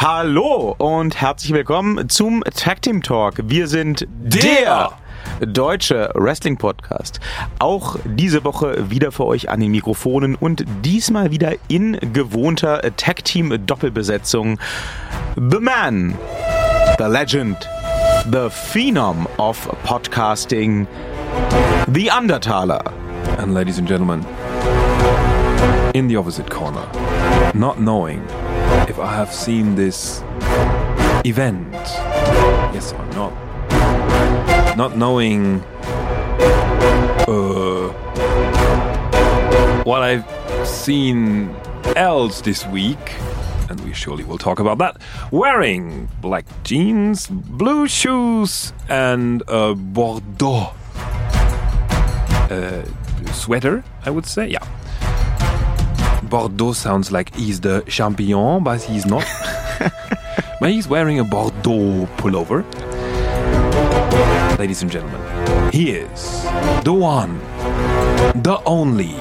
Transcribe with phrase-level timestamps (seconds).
[0.00, 3.34] Hallo und herzlich willkommen zum Tag Team Talk.
[3.42, 4.92] Wir sind der
[5.40, 7.18] deutsche Wrestling Podcast.
[7.58, 13.24] Auch diese Woche wieder für euch an den Mikrofonen und diesmal wieder in gewohnter Tag
[13.24, 14.60] Team Doppelbesetzung.
[15.34, 16.16] The Man,
[16.96, 17.68] the Legend,
[18.30, 20.86] the Phenom of Podcasting,
[21.92, 22.84] The Undertaler.
[23.38, 24.24] And ladies and gentlemen,
[25.92, 26.86] in the opposite corner,
[27.52, 28.22] not knowing
[29.00, 30.22] I have seen this
[31.24, 31.72] event,
[32.74, 33.32] yes or not,
[34.76, 35.62] not knowing
[37.28, 37.88] uh,
[39.84, 40.26] what I've
[40.66, 41.54] seen
[41.96, 42.98] else this week,
[43.70, 44.96] and we surely will talk about that,
[45.30, 50.72] wearing black jeans, blue shoes, and a Bordeaux
[52.50, 52.84] uh,
[53.32, 54.48] sweater, I would say.
[54.48, 54.66] Yeah.
[56.28, 59.24] Bordeaux sounds like he's the champion, but he's not.
[60.60, 62.64] but he's wearing a Bordeaux pullover.
[64.58, 65.20] Ladies and gentlemen,
[65.72, 66.42] he is
[66.84, 67.38] the one,
[68.42, 69.14] the only,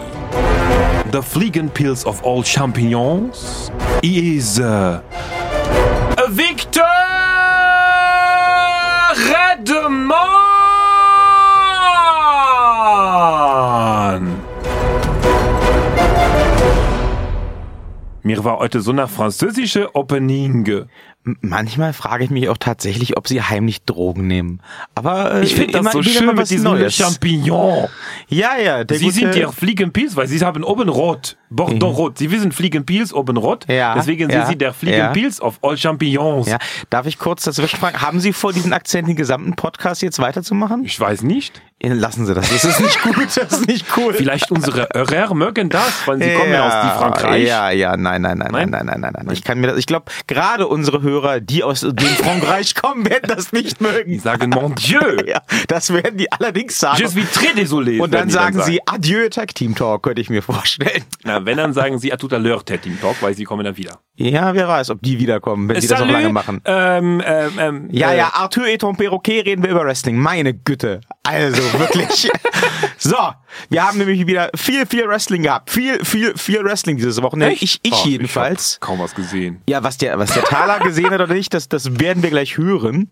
[1.11, 3.71] the Fliegenpilz of all champignons.
[4.01, 5.01] He is uh,
[6.29, 6.81] Victor
[9.31, 10.46] Redman.
[18.27, 20.85] Mir war heute so nach französische Opening.
[21.39, 24.61] Manchmal frage ich mich auch tatsächlich, ob sie heimlich Drogen nehmen.
[24.95, 26.93] Aber äh, Ich finde das immer so schön mit diesem Neues.
[26.93, 27.87] Champignon.
[28.27, 31.37] Ja, ja, der Sie sind der Fliegenpilz, weil Sie haben oben rot.
[31.49, 32.17] Bordeaux rot.
[32.17, 33.65] Sie wissen Fliegenpilz oben rot.
[33.69, 36.49] Ja, Deswegen ja, sind Sie der Fliegenpilz auf all Champignons.
[36.49, 36.57] Ja,
[36.89, 40.83] darf ich kurz dazwischen fragen, haben Sie vor, diesen Akzent den gesamten Podcast jetzt weiterzumachen?
[40.83, 41.61] Ich weiß nicht.
[41.79, 44.13] Lassen Sie das, das ist nicht gut, das ist nicht cool.
[44.13, 47.47] Vielleicht unsere Hörer mögen das, weil sie kommen ja aus die Frankreich.
[47.47, 48.85] Ja, ja, nein, nein, nein, nein, Nein?
[48.87, 49.33] nein, nein, nein, nein.
[49.33, 53.27] Ich kann mir das, ich glaube, gerade unsere Hörer, die aus dem Frankreich kommen, werden
[53.33, 54.19] das nicht Die mögen.
[54.19, 54.99] sagen, mon Dieu.
[55.27, 56.97] Ja, das werden die allerdings sagen.
[56.99, 57.99] Je suis très désolé.
[58.01, 61.03] Und dann die sagen sie Adieu Tag Team Talk, könnte ich mir vorstellen.
[61.23, 63.63] Na, wenn, dann sagen sie à tout à l'heure, Ted Team Talk, weil sie kommen
[63.63, 63.99] dann wieder.
[64.19, 66.59] Ja, wer weiß, ob die wiederkommen, wenn sie das noch lange machen.
[66.65, 70.17] Ähm, ähm, ähm, Ja, äh, ja, Arthur et ton Perroquet reden wir über Wrestling.
[70.17, 71.01] Meine Güte.
[71.21, 72.27] Also, wirklich.
[72.97, 73.15] so,
[73.69, 75.69] wir haben nämlich wieder viel, viel Wrestling gehabt.
[75.69, 77.53] Viel, viel, viel Wrestling dieses Wochenende.
[77.53, 77.61] Echt?
[77.63, 78.71] Ich, ich Oh, jedenfalls.
[78.71, 79.61] Ich hab kaum was gesehen.
[79.69, 82.57] ja, was der, was der Taler gesehen hat oder nicht, das, das werden wir gleich
[82.57, 83.11] hören.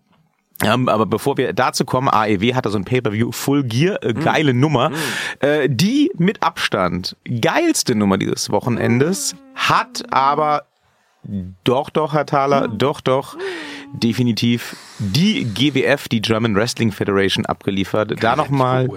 [0.64, 4.54] Ähm, aber bevor wir dazu kommen, AEW hatte so ein Pay-Per-View Full Gear, äh, geile
[4.54, 4.90] Nummer.
[5.40, 10.64] Äh, die mit Abstand geilste Nummer dieses Wochenendes hat aber
[11.63, 13.38] doch, doch, Herr Thaler, doch, doch,
[13.94, 18.22] definitiv die GWF, die German Wrestling Federation, abgeliefert.
[18.22, 18.90] da nochmal,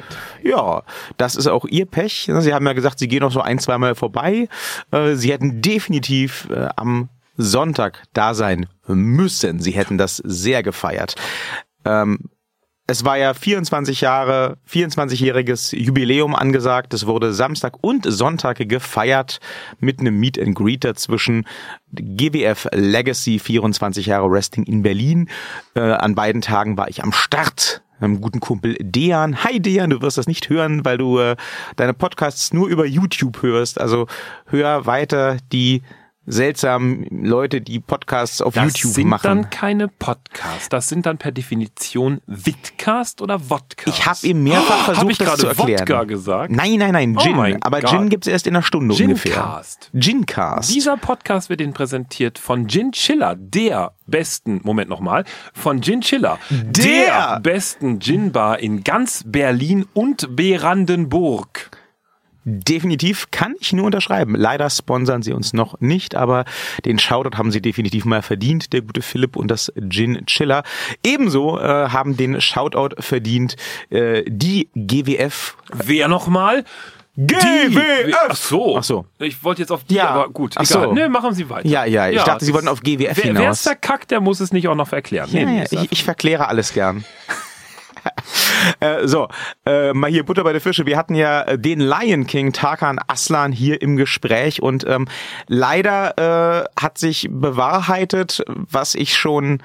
[0.43, 0.83] ja,
[1.17, 2.31] das ist auch ihr Pech.
[2.39, 4.49] Sie haben ja gesagt, sie gehen noch so ein, zweimal vorbei.
[4.91, 9.61] Äh, Sie hätten definitiv äh, am Sonntag da sein müssen.
[9.61, 11.15] Sie hätten das sehr gefeiert.
[11.85, 12.19] Ähm,
[12.91, 16.95] es war ja 24 Jahre, 24-jähriges Jubiläum angesagt.
[16.95, 19.41] Es wurde Samstag und Sonntag gefeiert
[19.79, 21.47] mit einem Meet and Greet dazwischen.
[21.93, 25.29] GWF Legacy 24 Jahre Wrestling in Berlin.
[25.75, 27.83] Äh, an beiden Tagen war ich am Start.
[28.01, 29.45] Einem guten Kumpel Dejan.
[29.45, 31.37] Hi Dejan, du wirst das nicht hören, weil du äh,
[31.77, 33.79] deine Podcasts nur über YouTube hörst.
[33.79, 34.07] Also
[34.47, 35.83] hör weiter die
[36.31, 39.23] seltsamen Leute, die Podcasts auf Das YouTube sind machen.
[39.25, 40.69] dann keine Podcasts.
[40.69, 43.89] Das sind dann per Definition Vidcast oder Vodcast.
[43.99, 45.81] Ich habe ihm mehrfach versucht, Hab ich das zu erklären.
[45.81, 46.53] Wodka gesagt?
[46.53, 47.37] Nein, nein, nein, Oh Gin.
[47.37, 47.91] mein aber Gott.
[47.91, 49.33] Gin gibt's erst in einer Stunde ungefähr.
[49.33, 49.91] Gincast.
[49.95, 50.75] Gincast.
[50.75, 55.25] Dieser Podcast wird Ihnen präsentiert von Gin Chiller, der besten, Moment nochmal,
[55.55, 57.41] von Gin Chiller, Der!
[57.43, 61.71] besten Gin Bar in ganz Berlin und Brandenburg.
[62.51, 64.35] Definitiv kann ich nur unterschreiben.
[64.35, 66.47] Leider sponsern sie uns noch nicht, aber
[66.87, 70.63] den Shoutout haben sie definitiv mal verdient, der gute Philipp und das Gin Chiller.
[71.05, 73.57] Ebenso äh, haben den Shoutout verdient
[73.91, 75.57] äh, die GWF.
[75.75, 76.65] Wer nochmal?
[77.17, 78.15] GWF!
[78.29, 78.79] Ach so.
[78.79, 79.05] Ach so.
[79.19, 80.09] Ich wollte jetzt auf die, Ja.
[80.11, 80.85] aber gut, Ach egal.
[80.85, 80.93] so.
[80.93, 81.69] Nee, machen Sie weiter.
[81.69, 83.57] Ja, ja, ich dachte, Sie wollten auf GWF wer, Wer hinaus.
[83.59, 85.29] ist verkackt, der muss es nicht auch noch erklären.
[85.33, 87.05] Ja, Nee, ja, ich, ich verkläre alles gern.
[88.81, 89.29] äh, so,
[89.67, 90.87] äh, mal hier Butter bei der Fische.
[90.87, 95.07] Wir hatten ja äh, den Lion King Tarkan Aslan hier im Gespräch und ähm,
[95.47, 99.63] leider äh, hat sich bewahrheitet, was ich schon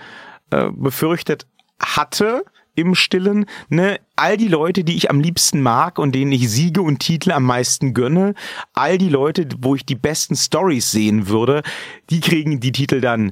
[0.51, 1.45] äh, befürchtet
[1.81, 2.45] hatte
[2.75, 6.81] im Stillen, ne, all die Leute, die ich am liebsten mag und denen ich Siege
[6.81, 8.33] und Titel am meisten gönne,
[8.73, 11.61] all die Leute, wo ich die besten Stories sehen würde,
[12.09, 13.31] die kriegen die Titel dann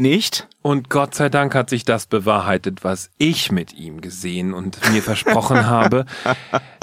[0.00, 0.48] nicht.
[0.62, 5.02] Und Gott sei Dank hat sich das bewahrheitet, was ich mit ihm gesehen und mir
[5.02, 6.06] versprochen habe.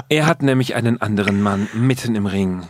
[0.10, 2.68] Er hat nämlich einen anderen Mann mitten im Ring.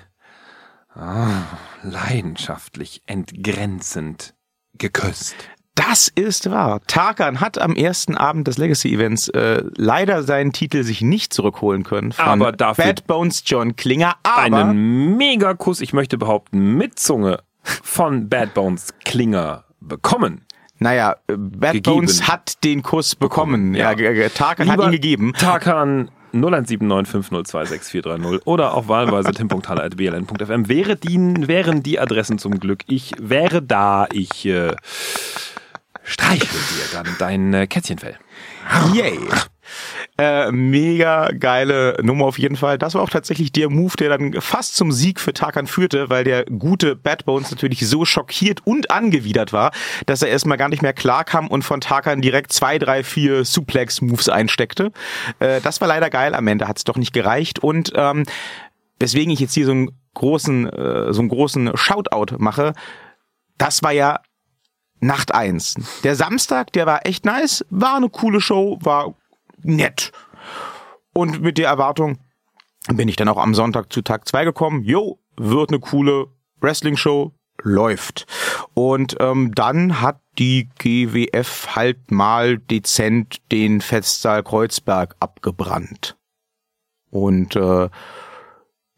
[0.93, 1.43] Ah,
[1.83, 4.33] leidenschaftlich, entgrenzend
[4.77, 5.35] geküsst.
[5.75, 6.81] Das ist wahr.
[6.85, 12.11] Tarkan hat am ersten Abend des Legacy-Events äh, leider seinen Titel sich nicht zurückholen können
[12.11, 14.15] von Aber dafür Bad Bones John Klinger.
[14.23, 20.45] Aber Einen Megakuss, ich möchte behaupten, mit Zunge von Bad Bones Klinger bekommen.
[20.79, 21.97] naja, äh, Bad Gegeben.
[21.97, 23.73] Bones hat den Kuss bekommen.
[23.73, 24.11] Bekommen, ja.
[24.11, 24.29] ja.
[24.29, 25.33] Tarkan hat Lieber ihn gegeben.
[25.37, 32.83] Tarkan 017950263430 oder auch wahlweise tim.halle.bln.fm wäre die, wären die Adressen zum Glück.
[32.87, 34.73] Ich wäre da, ich äh,
[36.03, 38.15] streichel dir dann dein äh, Kätzchenfell.
[38.93, 39.19] Yay.
[40.17, 42.77] Äh, mega geile Nummer auf jeden Fall.
[42.77, 46.23] Das war auch tatsächlich der Move, der dann fast zum Sieg für Tarkan führte, weil
[46.23, 49.71] der gute Bad Bones natürlich so schockiert und angewidert war,
[50.05, 54.29] dass er erstmal gar nicht mehr klarkam und von Tarkan direkt zwei, drei, vier Suplex-Moves
[54.29, 54.91] einsteckte.
[55.39, 56.35] Äh, das war leider geil.
[56.35, 57.59] Am Ende hat es doch nicht gereicht.
[57.59, 58.23] Und ähm,
[58.99, 62.73] weswegen ich jetzt hier so einen großen, äh, so einen großen Shoutout mache,
[63.57, 64.19] das war ja
[65.03, 65.75] Nacht eins.
[66.03, 69.15] Der Samstag, der war echt nice, war eine coole Show, war
[69.65, 70.11] nett.
[71.13, 72.19] Und mit der Erwartung
[72.87, 74.83] bin ich dann auch am Sonntag zu Tag zwei gekommen.
[74.83, 76.27] Jo, wird eine coole
[76.61, 78.25] Wrestling-Show, läuft.
[78.73, 86.17] Und ähm, dann hat die GWF halt mal dezent den Festsaal Kreuzberg abgebrannt.
[87.09, 87.89] Und äh,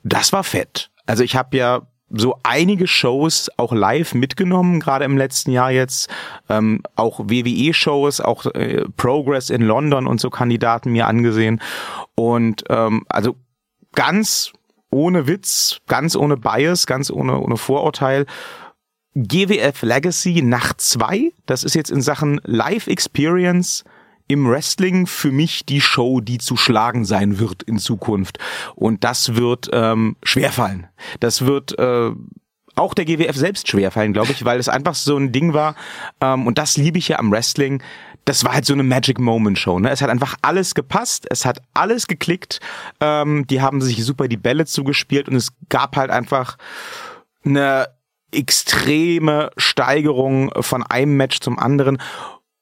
[0.04, 0.92] das war fett.
[1.06, 6.10] Also ich habe ja so einige Shows auch live mitgenommen, gerade im letzten Jahr jetzt.
[6.48, 11.60] Ähm, auch WWE-Shows, auch äh, Progress in London und so Kandidaten mir angesehen.
[12.16, 13.36] Und ähm, also
[13.96, 14.54] ganz
[14.92, 18.28] ohne Witz, ganz ohne Bias, ganz ohne, ohne Vorurteil.
[19.16, 23.84] GWF Legacy Nacht 2, das ist jetzt in Sachen Live Experience
[24.28, 28.40] im Wrestling für mich die Show, die zu schlagen sein wird in Zukunft.
[28.76, 30.88] Und das wird ähm, schwerfallen.
[31.20, 32.12] Das wird äh,
[32.76, 35.76] auch der GWF selbst schwerfallen, glaube ich, weil es einfach so ein Ding war.
[36.22, 37.84] Ähm, und das liebe ich ja am Wrestling.
[38.26, 39.80] Das war halt so eine Magic Moment Show.
[39.80, 39.90] Ne?
[39.90, 42.60] Es hat einfach alles gepasst, es hat alles geklickt.
[43.00, 46.58] Ähm, die haben sich super die Bälle zugespielt und es gab halt einfach
[47.46, 47.90] eine
[48.32, 52.02] extreme Steigerung von einem Match zum anderen,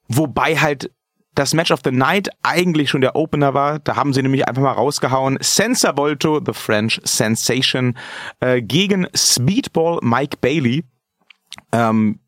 [0.07, 0.91] wobei halt
[1.35, 3.79] das Match of the Night eigentlich schon der Opener war.
[3.79, 5.37] Da haben sie nämlich einfach mal rausgehauen.
[5.41, 7.97] Senza Volto, the French Sensation,
[8.39, 10.83] äh, gegen Speedball Mike Bailey.
[11.71, 12.19] Ähm,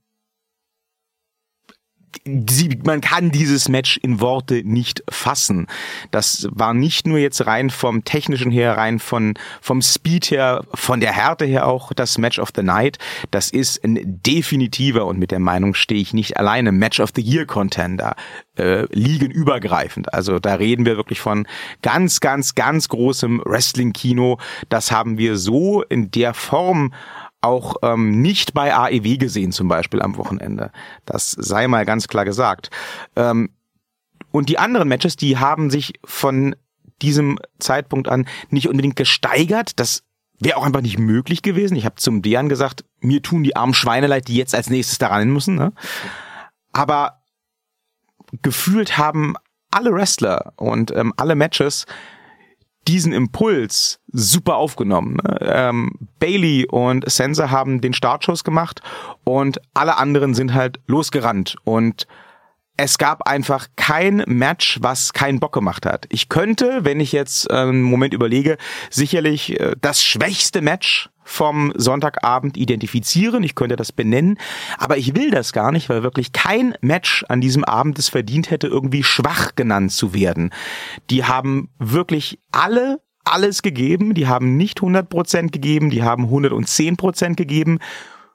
[2.25, 5.67] sie, man kann dieses Match in Worte nicht fassen.
[6.11, 10.99] Das war nicht nur jetzt rein vom technischen her, rein von vom Speed her, von
[10.99, 12.97] der Härte her auch das Match of the Night.
[13.31, 17.21] Das ist ein definitiver und mit der Meinung stehe ich nicht alleine Match of the
[17.21, 18.15] Year Contender.
[18.55, 20.13] Äh, liegenübergreifend.
[20.13, 21.47] Also da reden wir wirklich von
[21.81, 24.37] ganz, ganz, ganz großem Wrestling-Kino.
[24.69, 26.93] Das haben wir so in der Form
[27.43, 30.71] auch ähm, nicht bei AEW gesehen zum Beispiel am Wochenende.
[31.05, 32.69] Das sei mal ganz klar gesagt.
[33.15, 33.49] Ähm,
[34.31, 36.55] und die anderen Matches, die haben sich von
[37.01, 39.79] diesem Zeitpunkt an nicht unbedingt gesteigert.
[39.79, 40.03] Das
[40.39, 41.75] wäre auch einfach nicht möglich gewesen.
[41.75, 44.97] Ich habe zum Dejan gesagt, mir tun die armen Schweine leid, die jetzt als nächstes
[44.97, 45.55] daran hin müssen.
[45.55, 45.73] Ne?
[46.71, 47.21] Aber
[48.41, 49.35] gefühlt haben
[49.69, 51.85] alle Wrestler und ähm, alle Matches
[52.87, 55.15] diesen Impuls super aufgenommen.
[55.15, 55.39] ne?
[55.41, 58.81] Ähm, Bailey und Sense haben den Startschuss gemacht
[59.23, 62.07] und alle anderen sind halt losgerannt und
[62.75, 66.05] es gab einfach kein Match, was keinen Bock gemacht hat.
[66.09, 68.57] Ich könnte, wenn ich jetzt äh, einen Moment überlege,
[68.89, 73.43] sicherlich äh, das schwächste Match vom Sonntagabend identifizieren.
[73.43, 74.37] Ich könnte das benennen,
[74.77, 78.51] aber ich will das gar nicht, weil wirklich kein Match an diesem Abend es verdient
[78.51, 80.51] hätte, irgendwie schwach genannt zu werden.
[81.09, 87.79] Die haben wirklich alle alles gegeben, die haben nicht 100% gegeben, die haben 110% gegeben.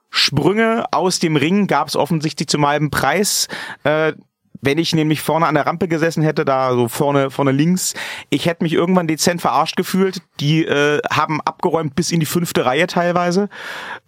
[0.09, 3.49] Sprünge aus dem Ring gab es offensichtlich zum halben Preis.
[3.85, 4.14] Äh,
[4.61, 7.95] wenn ich nämlich vorne an der Rampe gesessen hätte, da so vorne vorne links,
[8.31, 10.23] ich hätte mich irgendwann dezent verarscht gefühlt.
[10.41, 13.49] Die äh, haben abgeräumt bis in die fünfte Reihe teilweise.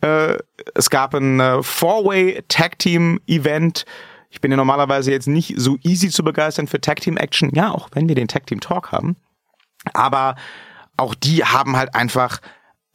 [0.00, 0.36] Äh,
[0.74, 3.84] es gab ein äh, Four-Way Tag Team Event.
[4.30, 7.50] Ich bin ja normalerweise jetzt nicht so easy zu begeistern für Tag Team Action.
[7.54, 9.16] Ja, auch wenn wir den Tag Team Talk haben.
[9.92, 10.36] Aber
[10.96, 12.40] auch die haben halt einfach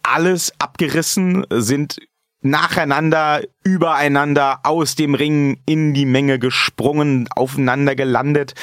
[0.04, 1.98] alles abgerissen, sind
[2.46, 8.54] nacheinander, übereinander aus dem Ring in die Menge gesprungen, aufeinander gelandet.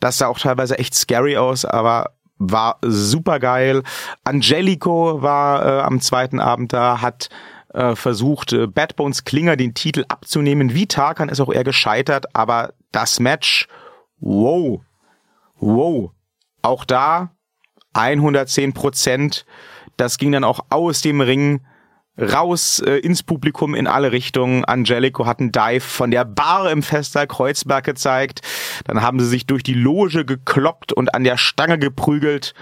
[0.00, 3.82] Das sah auch teilweise echt scary aus, aber war super geil.
[4.24, 7.28] Angelico war äh, am zweiten Abend da, hat
[7.74, 10.74] äh, versucht, äh, Bad Bones Klinger den Titel abzunehmen.
[10.74, 13.68] Wie Tarkan ist auch er gescheitert, aber das Match,
[14.18, 14.80] wow,
[15.58, 16.10] wow.
[16.62, 17.30] Auch da
[17.92, 19.44] 110 Prozent.
[19.98, 21.60] Das ging dann auch aus dem Ring
[22.18, 24.64] raus äh, ins Publikum in alle Richtungen.
[24.64, 28.40] Angelico hat einen Dive von der Bar im Fester Kreuzberg gezeigt.
[28.84, 32.54] Dann haben sie sich durch die Loge gekloppt und an der Stange geprügelt.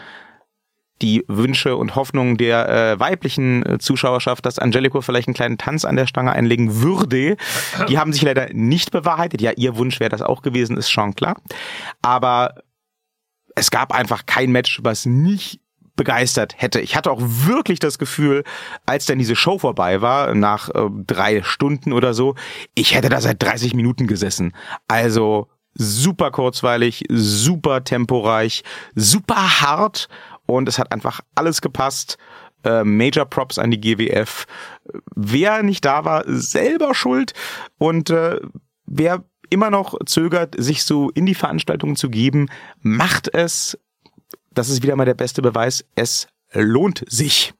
[1.02, 5.84] Die Wünsche und Hoffnungen der äh, weiblichen äh, Zuschauerschaft, dass Angelico vielleicht einen kleinen Tanz
[5.84, 7.36] an der Stange einlegen würde,
[7.88, 9.40] die haben sich leider nicht bewahrheitet.
[9.40, 11.36] Ja, ihr Wunsch wäre das auch gewesen, ist schon klar.
[12.00, 12.54] Aber
[13.56, 15.60] es gab einfach kein Match, was nicht
[15.96, 16.80] begeistert hätte.
[16.80, 18.44] Ich hatte auch wirklich das Gefühl,
[18.86, 22.34] als dann diese Show vorbei war, nach äh, drei Stunden oder so,
[22.74, 24.52] ich hätte da seit 30 Minuten gesessen.
[24.88, 28.62] Also super kurzweilig, super temporeich,
[28.94, 30.08] super hart
[30.46, 32.18] und es hat einfach alles gepasst.
[32.64, 34.46] Äh, Major Props an die GWF.
[35.14, 37.32] Wer nicht da war, selber schuld
[37.78, 38.40] und äh,
[38.86, 42.48] wer immer noch zögert, sich so in die Veranstaltungen zu geben,
[42.80, 43.78] macht es
[44.54, 47.54] das ist wieder mal der beste Beweis, es lohnt sich.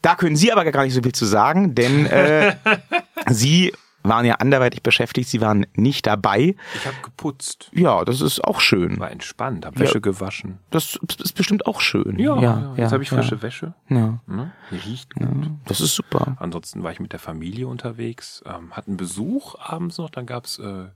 [0.00, 2.56] Da können Sie aber gar nicht so viel zu sagen, denn äh,
[3.28, 3.72] Sie
[4.04, 6.54] waren ja anderweitig beschäftigt, Sie waren nicht dabei.
[6.74, 7.70] Ich habe geputzt.
[7.72, 8.98] Ja, das ist auch schön.
[9.00, 10.58] War entspannt, habe Wäsche ja, gewaschen.
[10.70, 12.18] Das ist bestimmt auch schön.
[12.18, 13.42] Ja, ja, jetzt ja, habe ich frische.
[13.42, 13.74] Wäsche.
[13.88, 14.20] Ja.
[14.26, 14.52] Ne?
[14.70, 15.50] Die riecht gut.
[15.66, 16.36] das ist super.
[16.38, 20.86] Ansonsten war ich mit der Familie unterwegs, ähm, hatten Besuch abends noch, dann gab's äh,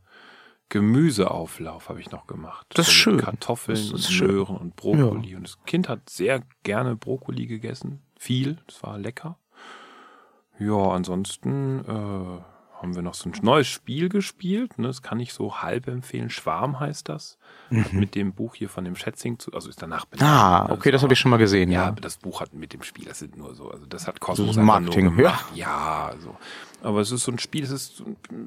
[0.72, 2.66] Gemüseauflauf habe ich noch gemacht.
[2.70, 3.18] Das ist schön.
[3.18, 5.32] Kartoffeln ist und Möhren und Brokkoli.
[5.32, 5.36] Ja.
[5.36, 8.00] Und das Kind hat sehr gerne Brokkoli gegessen.
[8.18, 8.56] Viel.
[8.66, 9.36] Das war lecker.
[10.58, 12.51] Ja, ansonsten äh,
[12.82, 14.78] haben wir noch so ein neues Spiel gespielt.
[14.78, 14.88] Ne?
[14.88, 16.30] Das kann ich so halb empfehlen.
[16.30, 17.38] Schwarm heißt das.
[17.70, 17.86] Mhm.
[17.92, 20.28] Mit dem Buch hier von dem Schätzing zu, also ist danach benannt.
[20.28, 21.86] Ah, okay, das, das habe ich schon mal gesehen, ja.
[21.86, 24.56] Ja, das Buch hat mit dem Spiel, das sind nur so, also das hat Kosmos
[24.56, 25.40] so Marketing, ja.
[25.54, 26.36] Ja, so.
[26.82, 28.02] Aber es ist so ein Spiel, es ist,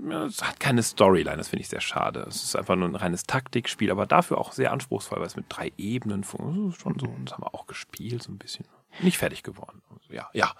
[0.09, 2.25] ja, es hat keine Storyline, das finde ich sehr schade.
[2.27, 5.45] Es ist einfach nur ein reines Taktikspiel, aber dafür auch sehr anspruchsvoll, weil es mit
[5.49, 6.79] drei Ebenen funktioniert.
[6.79, 8.65] Schon so, das haben wir auch gespielt, so ein bisschen.
[9.01, 9.81] Nicht fertig geworden.
[9.89, 10.53] Also, ja, ja,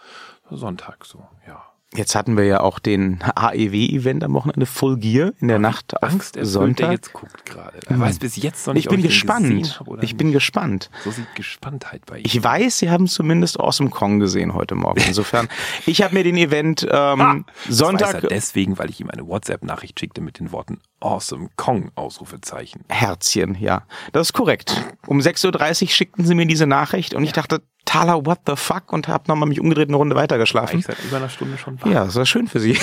[0.50, 1.66] Sonntag so, ja.
[1.94, 6.12] Jetzt hatten wir ja auch den AEW-Event am Wochenende Full Gear in der Nacht auf
[6.12, 6.88] Angst, Sonntag.
[6.88, 7.80] Der jetzt guckt gerade.
[7.86, 9.46] Er weiß bis jetzt noch nicht, ich bin gespannt.
[9.48, 10.18] Ich nicht.
[10.18, 10.90] bin gespannt.
[11.04, 12.24] So sieht Gespanntheit bei ihm.
[12.26, 15.02] Ich weiß, Sie haben zumindest Awesome Kong gesehen heute Morgen.
[15.08, 15.48] Insofern,
[15.86, 17.38] ich habe mir den Event ähm, ha,
[17.70, 18.24] Sonntag.
[18.24, 22.84] Er deswegen, weil ich ihm eine WhatsApp-Nachricht schickte mit den Worten Awesome Kong Ausrufezeichen.
[22.90, 23.84] Herzchen, ja.
[24.12, 24.84] Das ist korrekt.
[25.08, 27.28] Um 6.30 Uhr schickten sie mir diese Nachricht und ja.
[27.28, 27.62] ich dachte,
[27.96, 28.92] Thaler, what the fuck?
[28.92, 30.80] Und hab nochmal mich umgedreht eine Runde weitergeschlafen.
[30.80, 31.88] Ich seit über einer Stunde schon wach.
[31.88, 32.78] Ja, das war schön für sie.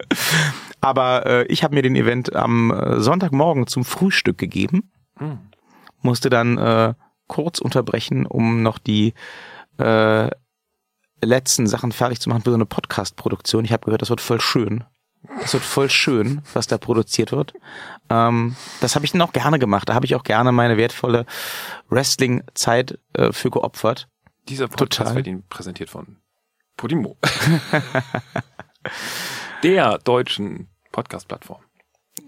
[0.80, 4.90] Aber äh, ich habe mir den Event am äh, Sonntagmorgen zum Frühstück gegeben.
[5.20, 5.38] Mhm.
[6.02, 6.94] Musste dann äh,
[7.28, 9.14] kurz unterbrechen, um noch die
[9.78, 10.28] äh,
[11.22, 13.64] letzten Sachen fertig zu machen für so eine Podcast-Produktion.
[13.64, 14.82] Ich habe gehört, das wird voll schön.
[15.40, 17.54] Das wird voll schön, was da produziert wird.
[18.10, 19.88] Ähm, das habe ich dann auch gerne gemacht.
[19.88, 21.24] Da habe ich auch gerne meine wertvolle
[21.88, 24.08] Wrestling-Zeit äh, für geopfert.
[24.48, 25.14] Dieser Podcast Total.
[25.16, 26.18] wird Ihnen präsentiert von
[26.76, 27.16] Podimo.
[29.62, 31.62] Der deutschen Podcast-Plattform.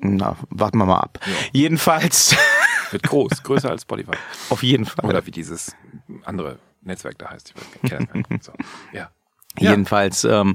[0.00, 1.20] Na, warten wir mal ab.
[1.26, 1.32] Ja.
[1.52, 2.34] Jedenfalls.
[2.90, 4.16] Wird groß, größer als Spotify.
[4.48, 5.04] Auf jeden Fall.
[5.04, 5.76] Oder wie dieses
[6.24, 7.52] andere Netzwerk da heißt.
[7.82, 8.44] Ich weiß nicht.
[8.44, 8.52] So.
[8.92, 9.10] Ja.
[9.58, 10.54] Jedenfalls ähm,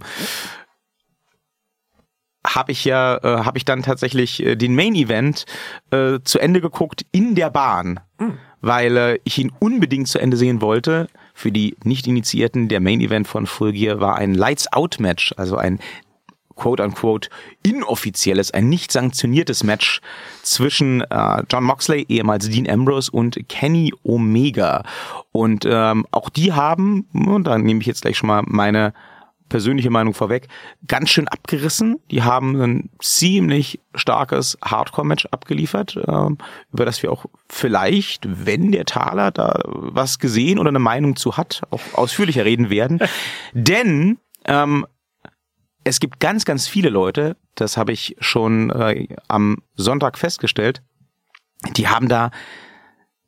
[2.45, 5.45] habe ich ja, äh, habe ich dann tatsächlich äh, den Main Event
[5.91, 8.37] äh, zu Ende geguckt in der Bahn, mhm.
[8.61, 11.07] weil äh, ich ihn unbedingt zu Ende sehen wollte.
[11.41, 15.57] Für die Nicht-Initiierten, der Main Event von Full Gear war ein Lights Out Match, also
[15.57, 15.79] ein
[16.55, 17.29] quote-unquote
[17.63, 20.01] inoffizielles, ein nicht sanktioniertes Match
[20.43, 24.83] zwischen äh, John Moxley, ehemals Dean Ambrose und Kenny Omega.
[25.31, 28.93] Und ähm, auch die haben, und da nehme ich jetzt gleich schon mal meine
[29.51, 30.47] persönliche Meinung vorweg,
[30.87, 31.99] ganz schön abgerissen.
[32.09, 36.37] Die haben ein ziemlich starkes Hardcore-Match abgeliefert, ähm,
[36.71, 41.35] über das wir auch vielleicht, wenn der Taler da was gesehen oder eine Meinung zu
[41.35, 42.99] hat, auch ausführlicher reden werden.
[43.53, 44.87] Denn ähm,
[45.83, 50.81] es gibt ganz, ganz viele Leute, das habe ich schon äh, am Sonntag festgestellt,
[51.75, 52.31] die haben da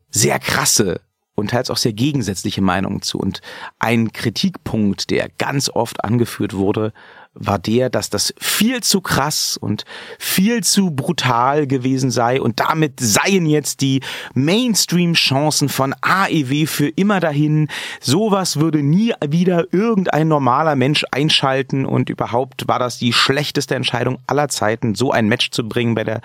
[0.09, 1.01] sehr krasse
[1.35, 3.17] und teils auch sehr gegensätzliche Meinungen zu.
[3.17, 3.41] Und
[3.79, 6.93] ein Kritikpunkt, der ganz oft angeführt wurde,
[7.35, 9.85] war der, dass das viel zu krass und
[10.19, 14.01] viel zu brutal gewesen sei und damit seien jetzt die
[14.35, 17.69] Mainstream-Chancen von AEW für immer dahin.
[17.99, 24.19] Sowas würde nie wieder irgendein normaler Mensch einschalten und überhaupt war das die schlechteste Entscheidung
[24.27, 26.21] aller Zeiten, so ein Match zu bringen bei der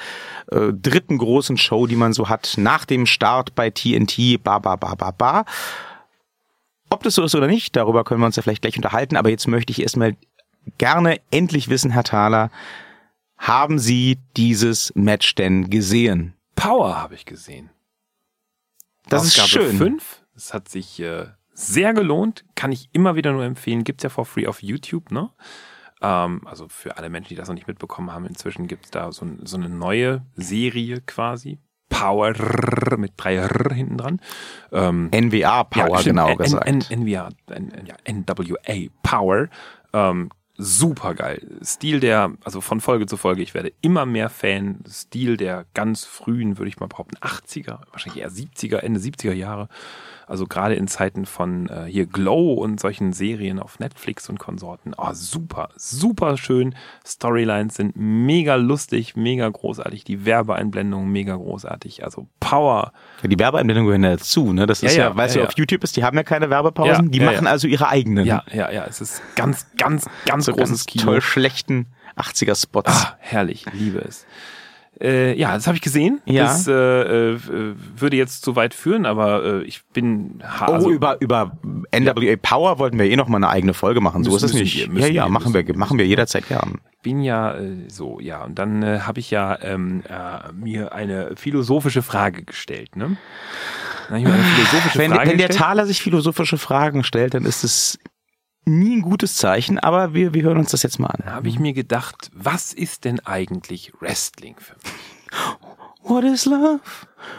[0.53, 4.77] äh, dritten großen Show, die man so hat, nach dem Start bei TNT, ba ba
[4.77, 5.45] ba ba ba.
[6.91, 9.31] Ob das so ist oder nicht, darüber können wir uns ja vielleicht gleich unterhalten, aber
[9.31, 10.17] jetzt möchte ich erstmal
[10.79, 12.51] gerne endlich wissen, Herr Thaler,
[13.37, 16.35] haben Sie dieses Match denn gesehen?
[16.57, 17.71] Power habe ich gesehen.
[19.09, 19.77] Das Ausgabe ist schön.
[19.79, 20.23] Fünf.
[20.35, 23.85] Es hat sich äh, sehr gelohnt, kann ich immer wieder nur empfehlen.
[23.85, 25.31] Gibt's ja for free auf YouTube, ne?
[26.01, 29.27] Ähm, also für alle Menschen, die das noch nicht mitbekommen haben, inzwischen gibt's da so,
[29.45, 31.59] so eine neue Serie quasi.
[31.89, 32.35] Power
[32.99, 34.21] mit drei R hinten dran.
[34.73, 36.69] Ähm, NWA Power, ja, genau N- gesagt.
[36.69, 39.49] N- NWA, N- ja, NWA Power.
[39.95, 41.41] Ähm, super geil.
[41.63, 44.81] Stil der, also von Folge zu Folge, ich werde immer mehr Fan.
[44.89, 49.69] Stil der ganz frühen, würde ich mal behaupten, 80er, wahrscheinlich eher 70er, Ende 70er Jahre.
[50.29, 54.93] Also gerade in Zeiten von äh, hier Glow und solchen Serien auf Netflix und Konsorten.
[54.97, 56.75] Oh, super, super schön.
[57.07, 60.05] Storylines sind mega lustig, mega großartig.
[60.05, 62.05] Die Werbeeinblendungen mega großartig.
[62.05, 62.93] Also Power.
[63.23, 64.67] Ja, die Werbeeinblendung gehören ja dazu, ne?
[64.67, 66.51] Das ist Ja, ja, ja, weißt ja, du, auf YouTube ist, die haben ja keine
[66.51, 68.27] Werbepausen, die machen also ihre eigenen.
[68.27, 68.85] Ja, ja, ja.
[68.85, 71.05] Es ist ganz, ganz, ganz so großes ganz Kino.
[71.05, 72.91] toll schlechten 80er Spots.
[72.93, 74.27] Ah, herrlich, liebe es.
[75.01, 76.21] Äh, ja, das habe ich gesehen.
[76.27, 76.45] Ja.
[76.45, 77.39] Das äh, äh,
[77.97, 81.59] würde jetzt zu weit führen, aber äh, ich bin Oh, also, über, über
[81.93, 84.25] NWA Power wollten wir eh noch mal eine eigene Folge machen.
[84.25, 84.93] So ist es nicht.
[84.93, 86.81] wir, ja, ja, wir, machen wir, machen wir jederzeit gern.
[87.03, 88.45] bin ja äh, so, ja.
[88.45, 92.97] Und dann äh, habe ich ja ähm, äh, mir eine philosophische Frage gestellt.
[92.97, 93.17] Ne?
[94.09, 95.51] Philosophische Wenn, wenn der.
[95.51, 97.99] Taler sich philosophische Fragen stellt, dann ist es
[98.69, 101.25] nie ein gutes Zeichen, aber wir, wir hören uns das jetzt mal an.
[101.27, 104.93] habe ich mir gedacht, was ist denn eigentlich Wrestling für mich?
[106.09, 106.81] What is love?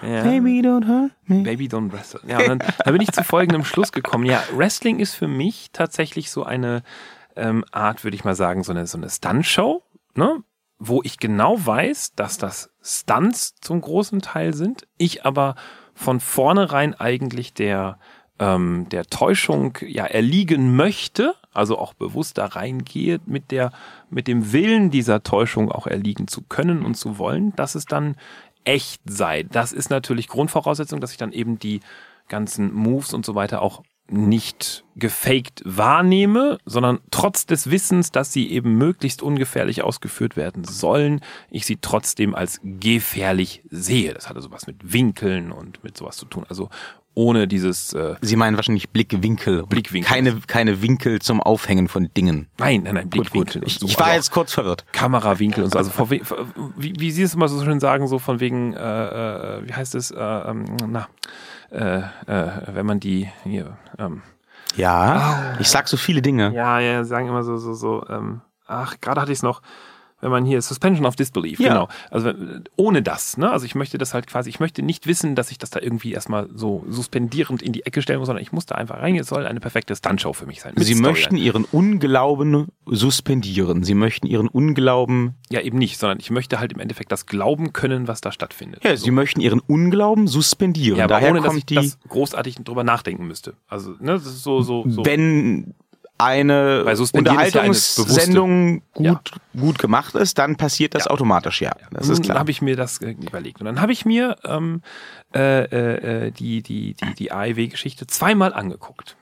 [0.04, 0.24] Ja.
[0.24, 1.42] Baby, don't hurt me.
[1.42, 2.20] Baby Don't Wrestle.
[2.28, 4.26] Ja, und dann, da bin ich zu folgendem Schluss gekommen.
[4.26, 6.84] Ja, Wrestling ist für mich tatsächlich so eine
[7.36, 9.82] ähm, Art, würde ich mal sagen, so eine, so eine Stunt-Show,
[10.16, 10.44] ne?
[10.78, 15.56] wo ich genau weiß, dass das Stunts zum großen Teil sind, ich aber
[15.94, 18.00] von vornherein eigentlich der,
[18.40, 23.72] ähm, der Täuschung ja erliegen möchte, also auch bewusst da reingehe, mit der,
[24.10, 28.16] mit dem Willen dieser Täuschung auch erliegen zu können und zu wollen, dass es dann
[28.64, 29.44] echt sei.
[29.44, 31.82] Das ist natürlich Grundvoraussetzung, dass ich dann eben die
[32.28, 38.50] ganzen Moves und so weiter auch nicht gefaked wahrnehme, sondern trotz des Wissens, dass sie
[38.50, 44.14] eben möglichst ungefährlich ausgeführt werden sollen, ich sie trotzdem als gefährlich sehe.
[44.14, 46.46] Das hatte sowas mit Winkeln und mit sowas zu tun.
[46.50, 46.70] Also
[47.20, 49.64] ohne dieses äh, Sie meinen wahrscheinlich Blickwinkel.
[49.68, 50.08] Blickwinkel.
[50.10, 52.48] Keine, keine Winkel zum Aufhängen von Dingen.
[52.58, 53.32] Nein, nein, nein, Gut, gut.
[53.32, 53.62] Blickwinkel.
[53.64, 53.88] und Ich, so.
[53.88, 54.86] ich war jetzt kurz verwirrt.
[54.94, 55.78] Kamerawinkel und so.
[55.78, 56.22] Also vor, wie,
[56.78, 58.78] wie Sie es immer so schön sagen, so von wegen, äh,
[59.58, 61.08] äh, wie heißt es, äh, ähm, na,
[61.72, 62.04] äh, äh,
[62.74, 64.22] wenn man die hier, ähm,
[64.78, 66.54] Ja, ich sag so viele Dinge.
[66.56, 69.62] ja, ja, sagen immer so, so, so, ähm, ach, gerade hatte ich es noch,
[70.22, 71.70] wenn man hier Suspension of Disbelief, Ja.
[71.70, 71.88] genau.
[72.12, 72.32] Also
[72.76, 73.50] ohne das, ne?
[73.52, 76.12] Also ich möchte das halt quasi, ich möchte nicht wissen, dass ich das da irgendwie
[76.14, 79.16] erstmal so suspendierend in die Ecke stellen muss, sondern ich muss da einfach rein.
[79.16, 80.74] Es soll eine perfekte Stuntshow für mich sein.
[80.76, 81.02] Sie Storyline.
[81.12, 83.84] möchten Ihren Unglauben suspendieren.
[83.84, 87.74] Sie möchten Ihren Unglauben, ja eben nicht, sondern ich möchte halt im Endeffekt das glauben
[87.74, 88.84] können, was da stattfindet.
[88.84, 89.06] ja, So.
[89.06, 90.98] Sie möchten Ihren Unglauben suspendieren.
[90.98, 93.54] Ja, aber Daher ohne, dass ich die, das großartig drüber nachdenken müsste.
[93.68, 95.06] Also, ne, das ist so, so, so.
[95.06, 95.74] wenn
[96.20, 99.22] eine Unterhaltungssendung gut, Ja.
[99.60, 101.12] gut gemacht ist, dann passiert das Ja.
[101.12, 101.72] automatisch, ja.
[101.92, 102.38] Das ist klar.
[102.40, 103.60] habe ich mir das äh, überlegt.
[103.62, 104.82] Und dann habe ich mir ähm,
[105.34, 109.16] äh, äh, äh, die, die, die, die AEW-Geschichte zweimal angeguckt.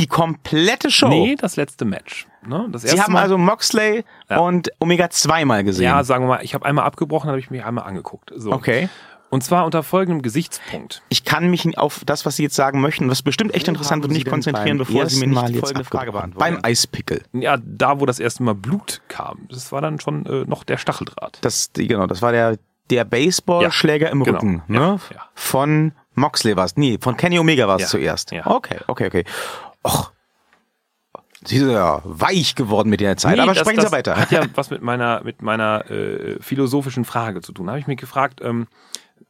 [0.00, 1.08] die komplette Show.
[1.08, 2.26] Nee, das letzte Match.
[2.46, 2.66] Ne?
[2.72, 5.84] Das Sie erste haben Mal, also Moxley und Omega zweimal gesehen.
[5.84, 8.32] Ja, sagen wir mal, ich habe einmal abgebrochen, habe ich mir einmal angeguckt.
[8.36, 8.50] So.
[8.52, 8.88] okay.
[9.34, 11.02] Und zwar unter folgendem Gesichtspunkt.
[11.08, 14.12] Ich kann mich auf das, was Sie jetzt sagen möchten, was bestimmt echt interessant wird,
[14.12, 16.38] nicht konzentrieren, bevor Sie mir nicht jetzt folgende Frage beantworten.
[16.54, 17.24] Beim Eispickel.
[17.32, 20.76] Ja, da, wo das erste Mal Blut kam, das war dann schon äh, noch der
[20.76, 21.38] Stacheldraht.
[21.40, 22.58] Das, die- genau, das war der,
[22.90, 24.36] der Baseballschläger im genau.
[24.38, 25.00] Rücken, Ja, ne?
[25.12, 25.22] ja.
[25.34, 26.76] Von Moxley war es.
[26.76, 28.30] Nee, von Kenny Omega war es Ja, zuerst.
[28.30, 28.46] ja.
[28.46, 29.24] Okay, okay, okay.
[29.82, 30.12] Och.
[31.44, 34.14] Sie sind ja weich geworden mit der Zeit, Nee, aber das- sprechen das Sie weiter.
[34.16, 37.66] Hat ja was mit meiner, mit meiner äh, philosophischen Frage zu tun.
[37.66, 38.68] Da habe ich mir gefragt, ähm,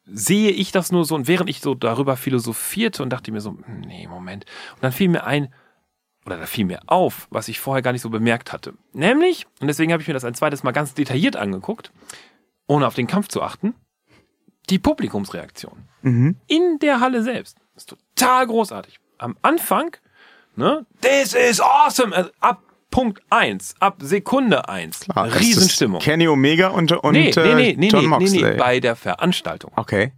[0.06, 3.56] sehe ich das nur so und während ich so darüber philosophierte und dachte mir so,
[3.66, 4.44] nee, Moment.
[4.74, 5.52] Und dann fiel mir ein,
[6.26, 8.74] oder da fiel mir auf, was ich vorher gar nicht so bemerkt hatte.
[8.92, 11.90] Nämlich, und deswegen habe ich mir das ein zweites Mal ganz detailliert angeguckt,
[12.66, 13.74] ohne auf den Kampf zu achten,
[14.70, 16.36] die Publikumsreaktion Mhm.
[16.46, 17.58] in der Halle selbst.
[17.74, 18.98] Das ist total großartig.
[19.18, 19.96] Am Anfang,
[20.56, 22.62] ne, this is awesome, also ab
[22.94, 26.00] Punkt eins, ab Sekunde eins, Ah, das ist Riesenstimmung.
[26.00, 28.42] Kenny Omega und, und nee, nee, äh, nee, nee, John nee, nee, Moxley.
[28.52, 30.12] nee, bei der Veranstaltung, okay.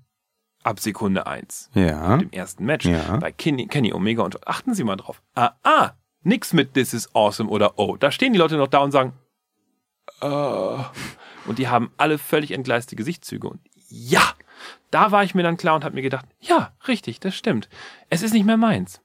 [0.62, 2.18] ab Sekunde eins, Ja.
[2.18, 3.16] dem ersten Match, Ja.
[3.16, 5.22] bei Kenny, Kenny Omega und achten Sie mal drauf.
[5.34, 7.96] Ah, ah, nix mit this is awesome oder oh.
[7.96, 9.14] Da stehen die Leute noch da und sagen,
[10.20, 10.26] äh,
[11.46, 14.22] und die haben alle völlig entgleiste Gesichtszüge und ja,
[14.90, 17.70] da war ich mir dann klar und habe mir gedacht, ja, richtig, das stimmt.
[18.10, 19.00] Es ist nicht mehr meins.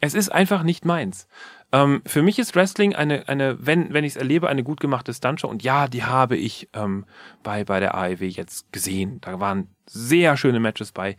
[0.00, 1.26] Es ist einfach nicht meins.
[1.72, 5.14] Ähm, für mich ist Wrestling eine, eine wenn, wenn ich es erlebe, eine gut gemachte
[5.14, 5.48] Stuntshow.
[5.48, 7.04] Und ja, die habe ich ähm,
[7.42, 9.20] bei, bei der AEW jetzt gesehen.
[9.20, 11.16] Da waren sehr schöne Matches bei.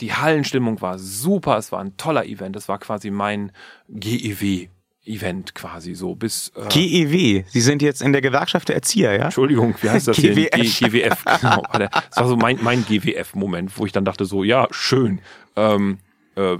[0.00, 3.52] die Hallenstimmung war super, es war ein toller Event, es war quasi mein
[3.88, 4.68] GEW
[5.06, 7.44] Event quasi so bis äh, GEW.
[7.48, 9.24] Sie sind jetzt in der Gewerkschaft der Erzieher, ja?
[9.24, 10.48] Entschuldigung, wie heißt das GWF.
[10.54, 10.90] hier?
[10.90, 11.24] G GWF.
[11.40, 11.62] Genau.
[11.72, 15.20] Das war so mein mein GWF-Moment, wo ich dann dachte so, ja schön.
[15.56, 15.98] Ähm,
[16.36, 16.56] äh,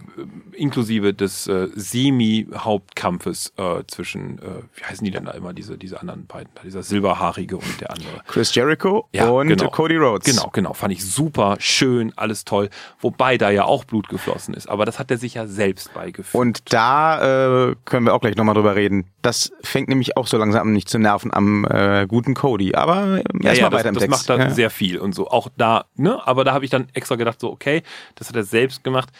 [0.52, 6.00] inklusive des äh, Semi-Hauptkampfes äh, zwischen, äh, wie heißen die denn da immer, diese, diese
[6.00, 8.22] anderen beiden, dieser Silberhaarige und der andere.
[8.26, 9.70] Chris Jericho ja, und genau.
[9.70, 10.26] Cody Rhodes.
[10.26, 14.68] Genau, genau, fand ich super, schön, alles toll, wobei da ja auch Blut geflossen ist,
[14.68, 16.34] aber das hat er sich ja selbst beigefügt.
[16.34, 19.06] Und da äh, können wir auch gleich nochmal drüber reden.
[19.22, 23.18] Das fängt nämlich auch so langsam an, nicht zu nerven am äh, guten Cody, aber
[23.18, 24.20] äh, ja, erstmal ja, weiter im das Text.
[24.20, 24.54] Das macht dann ja.
[24.54, 27.50] sehr viel und so, auch da, ne, aber da habe ich dann extra gedacht so,
[27.50, 27.82] okay,
[28.14, 29.10] das hat er selbst gemacht,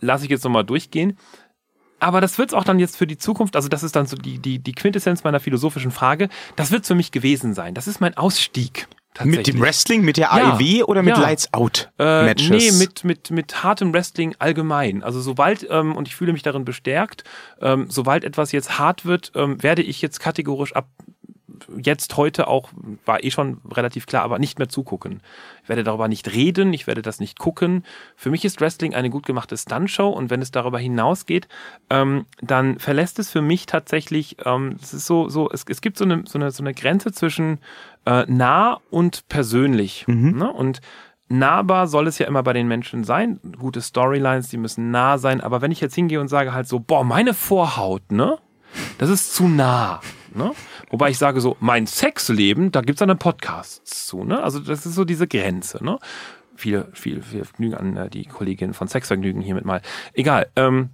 [0.00, 1.16] lasse ich jetzt nochmal durchgehen.
[1.98, 4.38] Aber das wird's auch dann jetzt für die Zukunft, also das ist dann so die,
[4.38, 7.74] die, die Quintessenz meiner philosophischen Frage, das wird's für mich gewesen sein.
[7.74, 8.88] Das ist mein Ausstieg.
[9.24, 11.20] Mit dem Wrestling, mit der AEW ja, oder mit ja.
[11.20, 12.48] Lights Out Matches?
[12.48, 15.02] Äh, nee, mit, mit, mit hartem Wrestling allgemein.
[15.02, 17.24] Also sobald, ähm, und ich fühle mich darin bestärkt,
[17.60, 20.88] ähm, sobald etwas jetzt hart wird, ähm, werde ich jetzt kategorisch ab
[21.76, 22.70] jetzt heute auch,
[23.04, 25.22] war eh schon relativ klar, aber nicht mehr zugucken.
[25.62, 27.84] Ich werde darüber nicht reden, ich werde das nicht gucken.
[28.16, 31.48] Für mich ist Wrestling eine gut gemachte Stuntshow und wenn es darüber hinausgeht,
[31.90, 35.96] ähm, dann verlässt es für mich tatsächlich, ähm, es ist so, so, es, es gibt
[35.98, 37.58] so eine, so eine, so eine Grenze zwischen
[38.06, 40.06] äh, nah und persönlich.
[40.08, 40.38] Mhm.
[40.38, 40.52] Ne?
[40.52, 40.80] Und
[41.28, 43.40] nahbar soll es ja immer bei den Menschen sein.
[43.58, 45.40] Gute Storylines, die müssen nah sein.
[45.40, 48.38] Aber wenn ich jetzt hingehe und sage halt so, boah, meine Vorhaut, ne?
[48.98, 50.00] Das ist zu nah.
[50.34, 50.52] Ne?
[50.90, 54.24] Wobei ich sage so, mein Sexleben, da gibt's dann Podcasts zu.
[54.24, 54.42] Ne?
[54.42, 55.84] Also das ist so diese Grenze.
[55.84, 55.98] Ne?
[56.56, 59.82] Viel, viel, viel Vergnügen an äh, die Kollegin von Sexvergnügen hiermit mal.
[60.12, 60.48] Egal.
[60.56, 60.90] Ähm,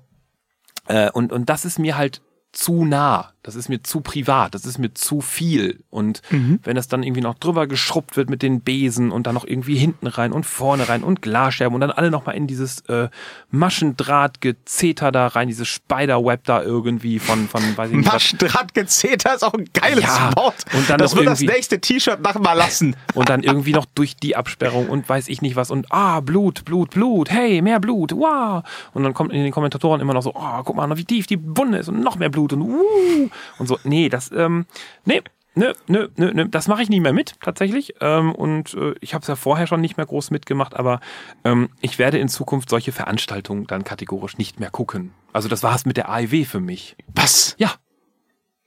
[0.87, 2.23] äh, und, und das ist mir halt
[2.57, 3.33] zu nah.
[3.47, 5.79] Das ist mir zu privat, das ist mir zu viel.
[5.89, 6.59] Und mhm.
[6.65, 9.77] wenn das dann irgendwie noch drüber geschrubbt wird mit den Besen und dann noch irgendwie
[9.77, 13.09] hinten rein und vorne rein und Glasscherben und dann alle nochmal in dieses äh,
[13.53, 18.13] Maschendrahtgezeter da rein, dieses Spiderweb da irgendwie von, von weiß ich nicht.
[18.13, 20.65] Maschendrahtgezeter ist auch ein geiles ja, Wort.
[20.75, 22.97] Und dann das wird das nächste T-Shirt nach mal lassen.
[23.15, 26.65] Und dann irgendwie noch durch die Absperrung und weiß ich nicht was und ah, Blut,
[26.65, 28.63] Blut, Blut, hey, mehr Blut, wow.
[28.93, 31.39] Und dann kommt in den Kommentatoren immer noch so, oh, guck mal, wie tief die
[31.57, 33.29] Wunde ist und noch mehr Blut und uh
[33.59, 33.79] und so.
[33.85, 34.67] Nee, das, ähm,
[35.05, 35.23] nee,
[35.59, 37.95] Nö, nö, nö, nö, das mache ich nicht mehr mit, tatsächlich.
[38.03, 41.01] Ähm, und äh, ich habe es ja vorher schon nicht mehr groß mitgemacht, aber
[41.45, 45.15] ähm, ich werde in Zukunft solche Veranstaltungen dann kategorisch nicht mehr gucken.
[45.33, 46.95] Also das war es mit der AIW für mich.
[47.15, 47.57] Was?
[47.59, 47.73] Ja.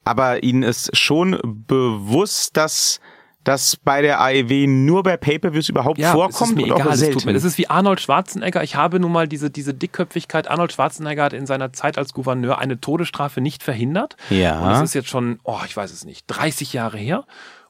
[0.04, 3.00] Aber Ihnen ist schon bewusst, dass
[3.44, 6.52] das bei der AEW nur bei Pay-Per-Views überhaupt ja, vorkommt?
[6.52, 7.34] Ist mir egal, es tut mir.
[7.34, 8.64] Das ist wie Arnold Schwarzenegger.
[8.64, 10.50] Ich habe nun mal diese, diese Dickköpfigkeit.
[10.50, 14.18] Arnold Schwarzenegger hat in seiner Zeit als Gouverneur eine Todesstrafe nicht verhindert.
[14.30, 14.60] Ja.
[14.60, 17.24] Und das ist jetzt schon, oh, ich weiß es nicht, 30 Jahre her.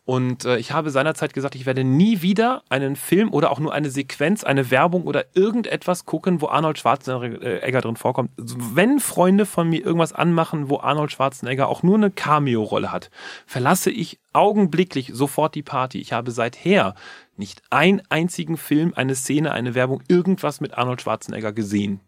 [0.09, 3.71] Und äh, ich habe seinerzeit gesagt, ich werde nie wieder einen Film oder auch nur
[3.75, 8.31] eine Sequenz, eine Werbung oder irgendetwas gucken, wo Arnold Schwarzenegger drin vorkommt.
[8.35, 13.11] Wenn Freunde von mir irgendwas anmachen, wo Arnold Schwarzenegger auch nur eine Cameo-Rolle hat,
[13.45, 15.99] verlasse ich augenblicklich sofort die Party.
[15.99, 16.95] Ich habe seither
[17.37, 21.99] nicht einen einzigen Film, eine Szene, eine Werbung, irgendwas mit Arnold Schwarzenegger gesehen.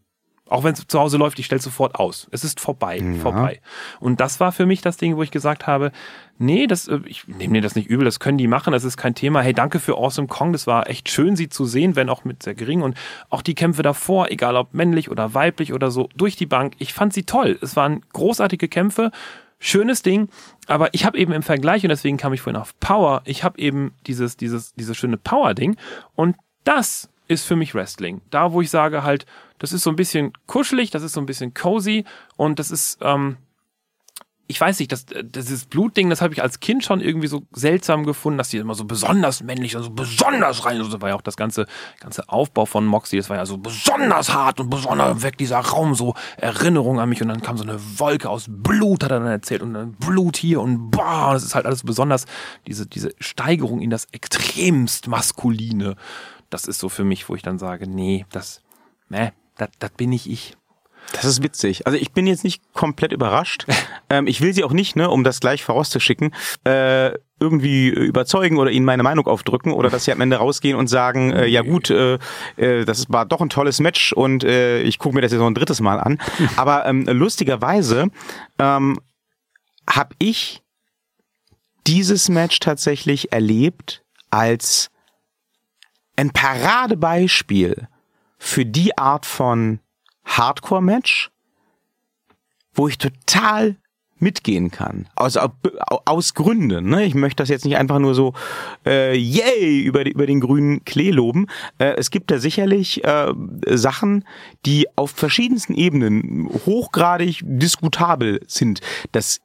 [0.52, 2.28] Auch wenn es zu Hause läuft, ich stelle sofort aus.
[2.32, 3.22] Es ist vorbei, ja.
[3.22, 3.62] vorbei.
[4.02, 5.94] Und das war für mich das Ding, wo ich gesagt habe,
[6.40, 8.98] nee, das, äh, ich nehme mir das nicht übel, das können die machen, das ist
[8.98, 9.42] kein Thema.
[9.42, 12.44] Hey, danke für Awesome Kong, das war echt schön, sie zu sehen, wenn auch mit
[12.44, 12.82] sehr gering.
[12.82, 12.98] Und
[13.30, 16.94] auch die Kämpfe davor, egal ob männlich oder weiblich oder so, durch die Bank, ich
[16.94, 17.58] fand sie toll.
[17.62, 19.12] Es waren großartige Kämpfe,
[19.58, 20.28] schönes Ding,
[20.68, 23.58] aber ich habe eben im Vergleich, und deswegen kam ich vorhin auf Power, ich habe
[23.58, 25.78] eben dieses, dieses, dieses schöne Power-Ding
[26.16, 26.36] und
[26.66, 28.22] das ist für mich Wrestling.
[28.30, 29.26] Da, wo ich sage halt,
[29.60, 32.04] das ist so ein bisschen kuschelig, das ist so ein bisschen cozy
[32.36, 33.38] und das ist, ähm,
[34.52, 38.04] ich weiß nicht, das, dieses Blutding, das habe ich als Kind schon irgendwie so seltsam
[38.06, 40.78] gefunden, dass die immer so besonders männlich und so besonders rein.
[40.78, 41.68] Das war ja auch das ganze,
[42.02, 45.96] ganze Aufbau von Moxie, das war ja so besonders hart und besonders weg, dieser Raum,
[45.96, 49.30] so Erinnerung an mich und dann kam so eine Wolke aus Blut, hat er dann
[49.30, 52.26] erzählt und dann Blut hier und boah, das ist halt alles besonders,
[52.68, 55.96] diese, diese Steigerung in das extremst Maskuline.
[56.52, 58.62] Das ist so für mich, wo ich dann sage, nee, das,
[59.10, 60.56] meh, das bin nicht ich.
[61.14, 61.88] Das ist witzig.
[61.88, 63.66] Also ich bin jetzt nicht komplett überrascht.
[64.10, 66.34] ähm, ich will sie auch nicht, ne, um das gleich vorauszuschicken,
[66.64, 70.88] äh, irgendwie überzeugen oder ihnen meine Meinung aufdrücken oder dass sie am Ende rausgehen und
[70.88, 72.20] sagen, äh, ja gut, äh,
[72.58, 75.48] äh, das war doch ein tolles Match und äh, ich gucke mir das jetzt noch
[75.48, 76.20] ein drittes Mal an.
[76.56, 78.10] Aber ähm, lustigerweise
[78.60, 79.00] ähm,
[79.90, 80.62] habe ich
[81.88, 84.91] dieses Match tatsächlich erlebt als
[86.22, 87.88] ein Paradebeispiel
[88.38, 89.80] für die Art von
[90.24, 91.32] Hardcore-Match,
[92.74, 93.78] wo ich total
[94.20, 95.08] mitgehen kann.
[95.16, 95.36] Aus,
[96.06, 96.90] aus Gründen.
[96.90, 97.06] Ne?
[97.06, 98.34] Ich möchte das jetzt nicht einfach nur so
[98.86, 101.48] äh, yay über, über den grünen Klee loben.
[101.80, 103.34] Äh, es gibt da sicherlich äh,
[103.66, 104.24] Sachen,
[104.68, 108.82] die auf verschiedensten Ebenen hochgradig diskutabel sind.
[109.12, 109.42] Das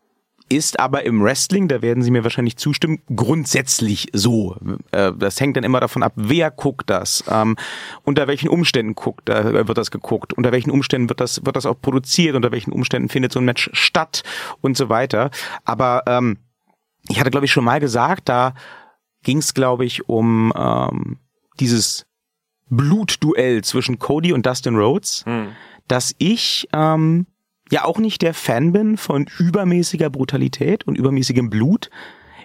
[0.49, 4.57] ist aber im Wrestling, da werden Sie mir wahrscheinlich zustimmen, grundsätzlich so.
[4.93, 7.57] Äh, das hängt dann immer davon ab, wer guckt das, ähm,
[8.05, 11.67] unter welchen Umständen guckt, äh, wird das geguckt, unter welchen Umständen wird das, wird das
[11.67, 14.23] auch produziert, unter welchen Umständen findet so ein Match statt
[14.61, 15.31] und so weiter.
[15.65, 16.39] Aber ähm,
[17.09, 18.55] ich hatte, glaube ich, schon mal gesagt, da
[19.23, 21.19] ging es, glaube ich, um ähm,
[21.59, 22.07] dieses
[22.69, 25.53] Blutduell zwischen Cody und Dustin Rhodes, hm.
[25.89, 27.27] dass ich ähm,
[27.71, 31.91] ja auch nicht der Fan bin von übermäßiger Brutalität und übermäßigem Blut.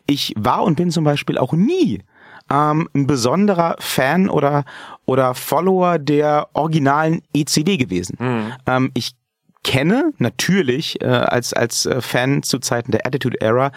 [0.08, 2.02] Ich war und bin zum Beispiel auch nie
[2.50, 4.66] ähm, ein besonderer Fan oder
[5.06, 8.18] oder Follower der originalen ECW gewesen.
[8.20, 8.54] Mhm.
[8.66, 9.16] Ähm, ich
[9.64, 13.72] kenne natürlich äh, als als äh, Fan zu Zeiten der Attitude Era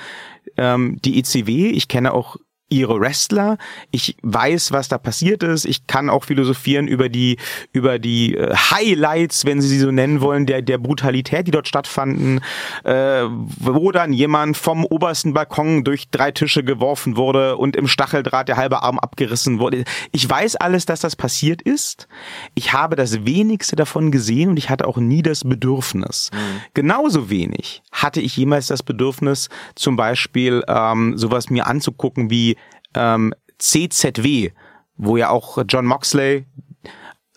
[0.56, 1.68] ähm, die ECW.
[1.70, 2.36] Ich kenne auch
[2.74, 3.58] ihre Wrestler.
[3.90, 5.64] Ich weiß, was da passiert ist.
[5.64, 7.36] Ich kann auch philosophieren über die
[7.72, 11.68] über die äh, Highlights, wenn Sie sie so nennen wollen, der der Brutalität, die dort
[11.68, 12.40] stattfanden,
[12.84, 13.24] äh,
[13.58, 18.56] wo dann jemand vom obersten Balkon durch drei Tische geworfen wurde und im Stacheldraht der
[18.56, 19.84] halbe Arm abgerissen wurde.
[20.12, 22.08] Ich weiß alles, dass das passiert ist.
[22.54, 26.30] Ich habe das wenigste davon gesehen und ich hatte auch nie das Bedürfnis.
[26.32, 26.60] Mhm.
[26.74, 32.56] Genauso wenig hatte ich jemals das Bedürfnis, zum Beispiel ähm, sowas mir anzugucken wie
[32.94, 34.50] ähm, CZW,
[34.96, 36.46] wo ja auch John Moxley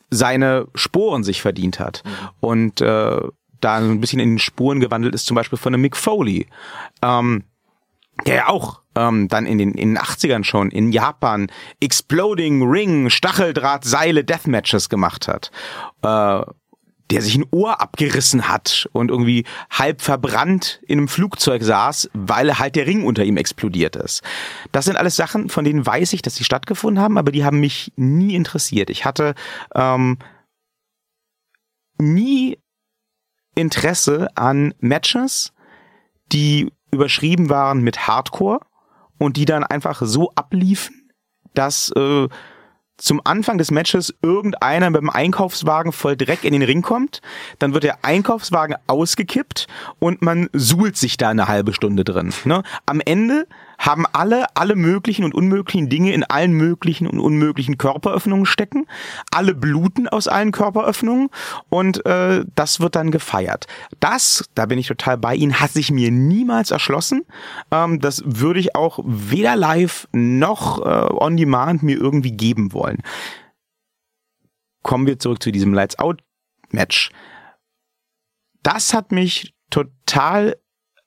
[0.10, 2.04] seine Sporen sich verdient hat.
[2.06, 2.12] Mhm.
[2.40, 3.22] Und äh,
[3.60, 6.48] da ein bisschen in den Spuren gewandelt ist, zum Beispiel von einem Mick Foley,
[7.02, 7.44] ähm,
[8.26, 13.10] der ja auch ähm, dann in den, in den 80ern schon in Japan Exploding Ring,
[13.10, 15.52] Stacheldraht, Seile, Deathmatches gemacht hat.
[16.02, 16.52] Äh,
[17.12, 22.60] der sich ein Ohr abgerissen hat und irgendwie halb verbrannt in einem Flugzeug saß, weil
[22.60, 24.24] halt der Ring unter ihm explodiert ist.
[24.72, 27.60] Das sind alles Sachen, von denen weiß ich, dass sie stattgefunden haben, aber die haben
[27.60, 28.90] mich nie interessiert.
[28.90, 29.36] Ich hatte
[29.74, 30.18] ähm,
[31.98, 32.58] nie
[33.56, 35.54] Interesse an Matches,
[36.32, 38.60] die überschrieben waren mit Hardcore
[39.18, 41.12] und die dann einfach so abliefen,
[41.54, 42.28] dass äh,
[42.98, 47.22] zum Anfang des Matches irgendeiner mit dem Einkaufswagen voll Dreck in den Ring kommt,
[47.60, 49.68] dann wird der Einkaufswagen ausgekippt
[50.00, 52.34] und man suhlt sich da eine halbe Stunde drin.
[52.46, 52.64] Ne?
[52.86, 53.48] Am Ende
[53.78, 58.88] haben alle alle möglichen und unmöglichen Dinge in allen möglichen und unmöglichen Körperöffnungen stecken.
[59.32, 61.30] Alle bluten aus allen Körperöffnungen
[61.70, 63.68] und äh, das wird dann gefeiert.
[64.00, 67.26] Das, da bin ich total bei Ihnen, hat sich mir niemals erschlossen.
[67.72, 73.02] Ähm, das würde ich auch weder live noch äh, on demand mir irgendwie geben wollen.
[74.84, 76.24] Kommen wir zurück zu diesem Lights Out
[76.72, 77.12] Match.
[78.64, 80.58] Das hat mich total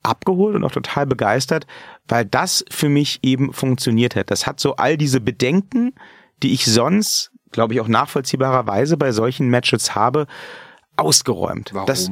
[0.03, 1.67] abgeholt und auch total begeistert,
[2.09, 4.31] weil das für mich eben funktioniert hat.
[4.31, 5.95] Das hat so all diese Bedenken,
[6.43, 10.27] die ich sonst, glaube ich, auch nachvollziehbarerweise bei solchen Matches habe,
[10.97, 11.71] ausgeräumt.
[11.73, 11.87] Warum?
[11.87, 12.11] Das,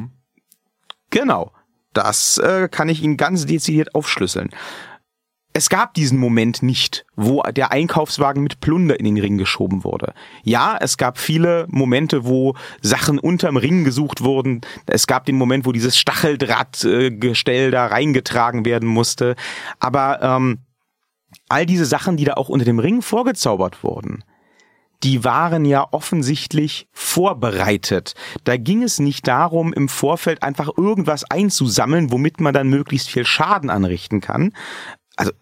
[1.11, 1.53] genau.
[1.94, 4.51] Das äh, kann ich Ihnen ganz dezidiert aufschlüsseln
[5.59, 10.14] es gab diesen Moment nicht, wo der Einkaufswagen mit Plunder in den Ring geschoben wurde.
[10.44, 14.61] Ja, es gab viele Momente, wo Sachen unterm Ring gesucht wurden.
[14.87, 19.35] Es gab den Moment, wo dieses Stacheldrahtgestell da reingetragen werden musste.
[19.81, 20.59] Aber ähm,
[21.49, 24.23] all diese Sachen, die da auch unter dem Ring vorgezaubert wurden,
[25.03, 28.14] die waren ja offensichtlich vorbereitet.
[28.44, 33.27] Da ging es nicht darum, im Vorfeld einfach irgendwas einzusammeln, womit man dann möglichst viel
[33.27, 34.53] Schaden anrichten kann,
[35.18, 35.33] also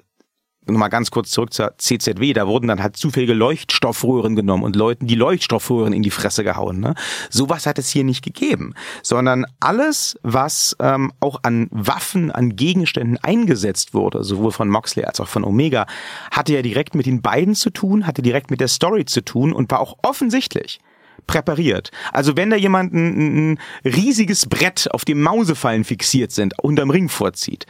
[0.75, 5.07] nochmal ganz kurz zurück zur CZW, da wurden dann halt zufällige Leuchtstoffröhren genommen und Leuten
[5.07, 6.81] die Leuchtstoffröhren in die Fresse gehauen.
[6.81, 6.95] Ne?
[7.31, 13.19] Sowas hat es hier nicht gegeben, sondern alles, was ähm, auch an Waffen, an Gegenständen
[13.23, 15.87] eingesetzt wurde, sowohl von Moxley als auch von Omega,
[16.31, 19.53] hatte ja direkt mit den beiden zu tun, hatte direkt mit der Story zu tun
[19.53, 20.81] und war auch offensichtlich
[21.27, 21.91] präpariert.
[22.13, 27.09] Also wenn da jemand ein, ein riesiges Brett, auf dem Mausefallen fixiert sind, unterm Ring
[27.09, 27.67] vorzieht,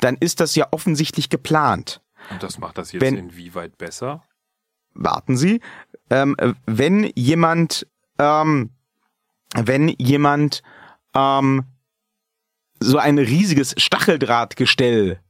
[0.00, 2.00] dann ist das ja offensichtlich geplant.
[2.30, 4.24] Und das macht das jetzt wenn, inwieweit besser?
[4.94, 5.60] Warten Sie.
[6.10, 7.86] Ähm, wenn jemand,
[8.18, 8.70] ähm,
[9.54, 10.62] wenn jemand
[11.14, 11.64] ähm,
[12.80, 15.20] so ein riesiges Stacheldrahtgestell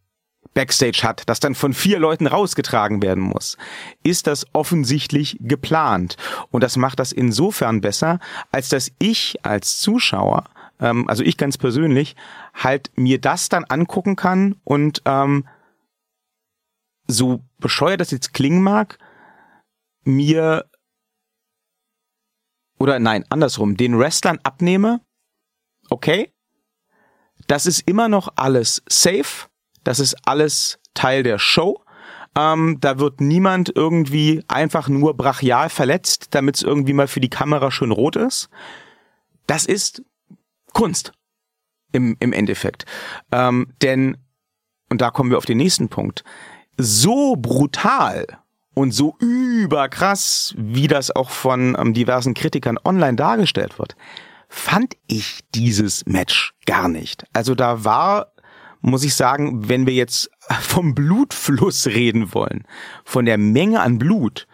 [0.52, 3.56] Backstage hat, das dann von vier Leuten rausgetragen werden muss,
[4.04, 6.16] ist das offensichtlich geplant.
[6.50, 8.20] Und das macht das insofern besser,
[8.52, 10.44] als dass ich als Zuschauer
[10.80, 12.16] ähm, also ich ganz persönlich,
[12.54, 15.46] halt mir das dann angucken kann und ähm,
[17.06, 18.98] so bescheuert das jetzt klingen mag,
[20.04, 20.68] mir
[22.78, 25.00] oder nein, andersrum, den Wrestlern abnehme,
[25.90, 26.34] okay,
[27.46, 29.48] Das ist immer noch alles safe.
[29.82, 31.82] Das ist alles Teil der Show.
[32.36, 37.30] Ähm, da wird niemand irgendwie einfach nur brachial verletzt, damit es irgendwie mal für die
[37.30, 38.48] Kamera schön rot ist.
[39.46, 40.02] Das ist
[40.72, 41.12] Kunst
[41.92, 42.86] im, im Endeffekt.
[43.30, 44.16] Ähm, denn,
[44.90, 46.24] und da kommen wir auf den nächsten Punkt,
[46.76, 48.26] so brutal
[48.74, 53.96] und so überkrass, wie das auch von ähm, diversen Kritikern online dargestellt wird,
[54.48, 57.24] fand ich dieses Match gar nicht.
[57.32, 58.32] Also da war,
[58.80, 62.64] muss ich sagen, wenn wir jetzt vom Blutfluss reden wollen,
[63.04, 64.46] von der Menge an Blut,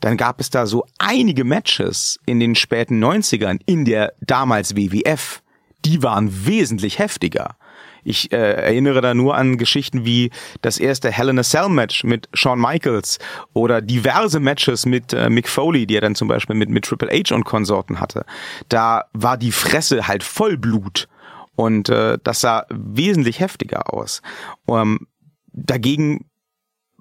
[0.00, 5.42] dann gab es da so einige Matches in den späten 90ern in der damals WWF,
[5.84, 7.56] die waren wesentlich heftiger.
[8.04, 10.30] Ich äh, erinnere da nur an Geschichten wie
[10.62, 13.18] das erste Hell in a Cell Match mit Shawn Michaels
[13.52, 17.10] oder diverse Matches mit äh, Mick Foley, die er dann zum Beispiel mit, mit Triple
[17.10, 18.24] H und Konsorten hatte.
[18.68, 21.08] Da war die Fresse halt voll Blut
[21.56, 24.22] und äh, das sah wesentlich heftiger aus.
[24.66, 25.06] Um,
[25.52, 26.30] dagegen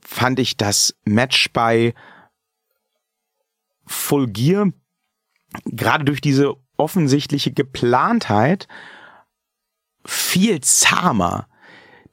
[0.04, 1.94] fand ich das Match bei
[3.86, 4.72] Full Gear
[5.66, 8.68] gerade durch diese offensichtliche Geplantheit
[10.08, 11.48] viel zahmer.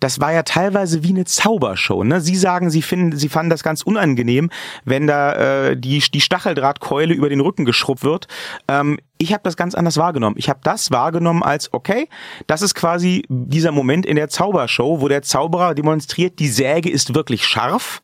[0.00, 2.04] Das war ja teilweise wie eine Zaubershow.
[2.04, 2.20] Ne?
[2.20, 4.50] Sie sagen, Sie finden, Sie fanden das ganz unangenehm,
[4.84, 5.32] wenn da
[5.68, 8.28] äh, die die Stacheldrahtkeule über den Rücken geschrubbt wird.
[8.68, 10.36] Ähm, ich habe das ganz anders wahrgenommen.
[10.38, 12.08] Ich habe das wahrgenommen als okay,
[12.46, 17.14] das ist quasi dieser Moment in der Zaubershow, wo der Zauberer demonstriert, die Säge ist
[17.14, 18.02] wirklich scharf.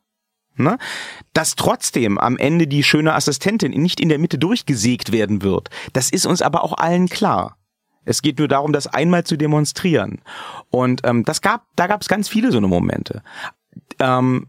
[0.55, 0.77] Ne?
[1.33, 6.09] Dass trotzdem am Ende die schöne Assistentin nicht in der Mitte durchgesägt werden wird, das
[6.09, 7.57] ist uns aber auch allen klar.
[8.05, 10.21] Es geht nur darum, das einmal zu demonstrieren.
[10.69, 13.21] Und ähm, das gab, da gab es ganz viele so eine Momente.
[13.99, 14.47] Ähm,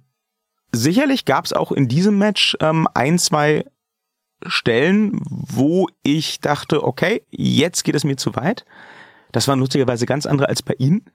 [0.72, 3.64] sicherlich gab es auch in diesem Match ähm, ein, zwei
[4.46, 8.64] Stellen, wo ich dachte, okay, jetzt geht es mir zu weit.
[9.32, 11.10] Das waren lustigerweise ganz andere als bei Ihnen.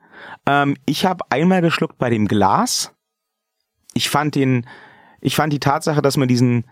[0.45, 2.93] Ähm, ich habe einmal geschluckt bei dem Glas.
[3.93, 4.67] Ich fand den,
[5.21, 6.65] ich fand die Tatsache, dass man diesen,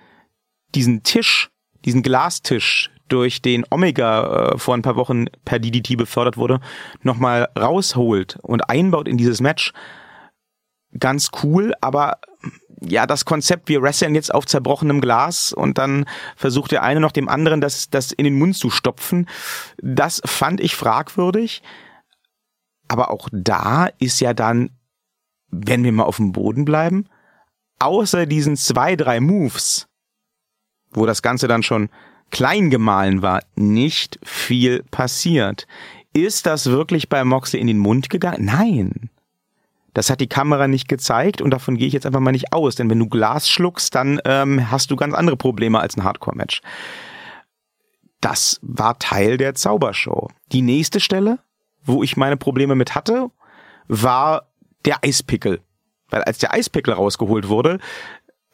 [0.74, 1.50] diesen Tisch,
[1.84, 6.60] diesen Glastisch durch den Omega äh, vor ein paar Wochen per DDT befördert wurde,
[7.02, 9.74] nochmal rausholt und einbaut in dieses Match,
[11.00, 12.20] ganz cool, aber
[12.82, 17.12] ja, das Konzept, wir wresteln jetzt auf zerbrochenem Glas und dann versucht der eine noch
[17.12, 19.28] dem anderen das, das in den Mund zu stopfen,
[19.82, 21.62] das fand ich fragwürdig.
[22.88, 24.70] Aber auch da ist ja dann,
[25.48, 27.08] wenn wir mal auf dem Boden bleiben,
[27.80, 29.88] außer diesen zwei, drei Moves,
[30.92, 31.90] wo das Ganze dann schon
[32.32, 35.68] klein gemahlen war, nicht viel passiert.
[36.14, 38.46] Ist das wirklich bei Moxley in den Mund gegangen?
[38.46, 39.10] Nein.
[39.94, 42.76] Das hat die Kamera nicht gezeigt und davon gehe ich jetzt einfach mal nicht aus,
[42.76, 46.62] denn wenn du Glas schluckst, dann ähm, hast du ganz andere Probleme als ein Hardcore-Match.
[48.20, 50.30] Das war Teil der Zaubershow.
[50.52, 51.40] Die nächste Stelle,
[51.84, 53.30] wo ich meine Probleme mit hatte,
[53.88, 54.48] war
[54.84, 55.62] der Eispickel.
[56.10, 57.80] Weil als der Eispickel rausgeholt wurde,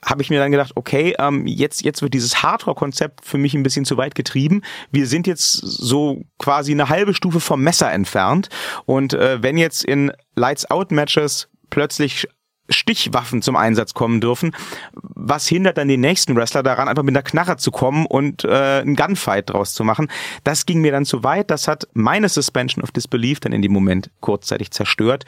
[0.04, 3.64] habe ich mir dann gedacht, okay, ähm, jetzt, jetzt wird dieses Hardcore-Konzept für mich ein
[3.64, 4.62] bisschen zu weit getrieben.
[4.92, 8.50] Wir sind jetzt so quasi eine halbe Stufe vom Messer entfernt.
[8.86, 12.28] Und äh, wenn jetzt in Lights-Out-Matches plötzlich
[12.72, 14.56] Stichwaffen zum Einsatz kommen dürfen.
[14.94, 18.82] Was hindert dann den nächsten Wrestler daran, einfach mit einer Knarre zu kommen und äh,
[18.82, 20.10] einen Gunfight draus zu machen?
[20.44, 21.52] Das ging mir dann zu weit.
[21.52, 25.26] Das hat meine Suspension of Disbelief dann in dem Moment kurzzeitig zerstört.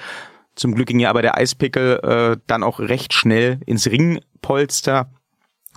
[0.55, 5.09] Zum Glück ging ja aber der Eispickel äh, dann auch recht schnell ins Ringpolster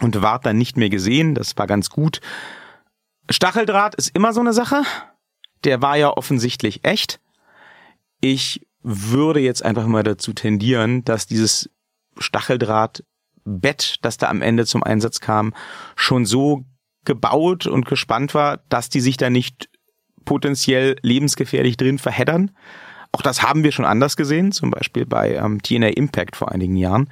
[0.01, 1.35] und ward dann nicht mehr gesehen.
[1.35, 2.21] Das war ganz gut.
[3.31, 4.83] Stacheldraht ist immer so eine Sache.
[5.65, 7.21] Der war ja offensichtlich echt.
[8.21, 11.71] Ich würde jetzt einfach mal dazu tendieren, dass dieses
[12.19, 15.55] Stacheldrahtbett, das da am Ende zum Einsatz kam,
[15.97, 16.65] schon so
[17.05, 19.69] gebaut und gespannt war, dass die sich da nicht
[20.25, 22.51] potenziell lebensgefährlich drin verheddern.
[23.12, 26.77] Auch das haben wir schon anders gesehen, zum Beispiel bei ähm, TNA Impact vor einigen
[26.77, 27.11] Jahren.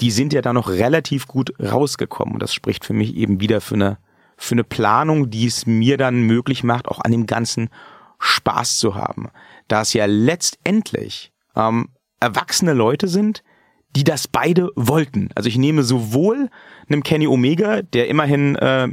[0.00, 2.34] Die sind ja da noch relativ gut rausgekommen.
[2.34, 3.98] Und das spricht für mich eben wieder für eine,
[4.36, 7.70] für eine Planung, die es mir dann möglich macht, auch an dem Ganzen
[8.18, 9.30] Spaß zu haben.
[9.68, 11.88] Da es ja letztendlich ähm,
[12.20, 13.44] erwachsene Leute sind,
[13.96, 15.28] die das beide wollten.
[15.34, 16.50] Also ich nehme sowohl
[16.88, 18.88] einem Kenny Omega, der immerhin äh,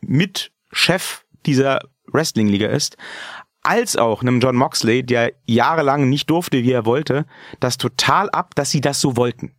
[0.00, 1.80] mit Chef dieser
[2.12, 2.96] Wrestling-Liga ist,
[3.62, 7.26] als auch einem John Moxley, der jahrelang nicht durfte, wie er wollte,
[7.60, 9.54] das total ab, dass sie das so wollten.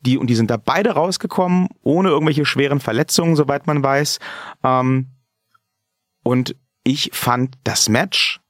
[0.00, 4.18] Die, und die sind da beide rausgekommen, ohne irgendwelche schweren Verletzungen, soweit man weiß.
[4.62, 5.08] Ähm,
[6.22, 8.40] und ich fand das Match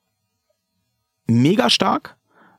[1.27, 2.17] mega stark.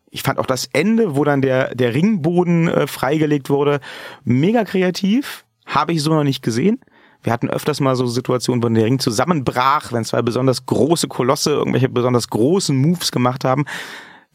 [0.10, 3.82] Ich fand auch das Ende, wo dann der, der Ringboden äh, freigelegt wurde,
[4.24, 5.46] mega kreativ.
[5.66, 6.80] Habe ich so noch nicht gesehen
[7.26, 11.54] Wir hatten öfters mal so Situationen, wo der Ring zusammenbrach, wenn zwei besonders große Kolosse
[11.54, 13.66] irgendwelche besonders großen Moves gemacht haben.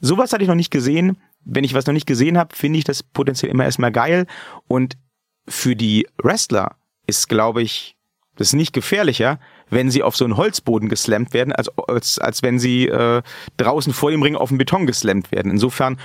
[0.01, 1.17] Sowas hatte ich noch nicht gesehen.
[1.45, 4.27] Wenn ich was noch nicht gesehen habe, finde ich das potenziell immer erstmal geil.
[4.67, 4.99] Und
[5.47, 6.75] für die Wrestler
[7.07, 7.97] ist, glaube ich,
[8.35, 9.39] das nicht gefährlicher,
[9.69, 13.23] wenn sie auf so einen Holzboden geslammt werden, als, als, als wenn sie äh,
[13.57, 15.53] draußen vor dem Ring auf den Beton geslammt werden.
[15.53, 16.01] Insofern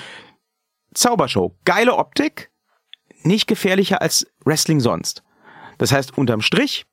[0.93, 2.51] Zaubershow, geile Optik,
[3.23, 5.24] nicht gefährlicher als Wrestling sonst.
[5.77, 6.85] Das heißt, unterm Strich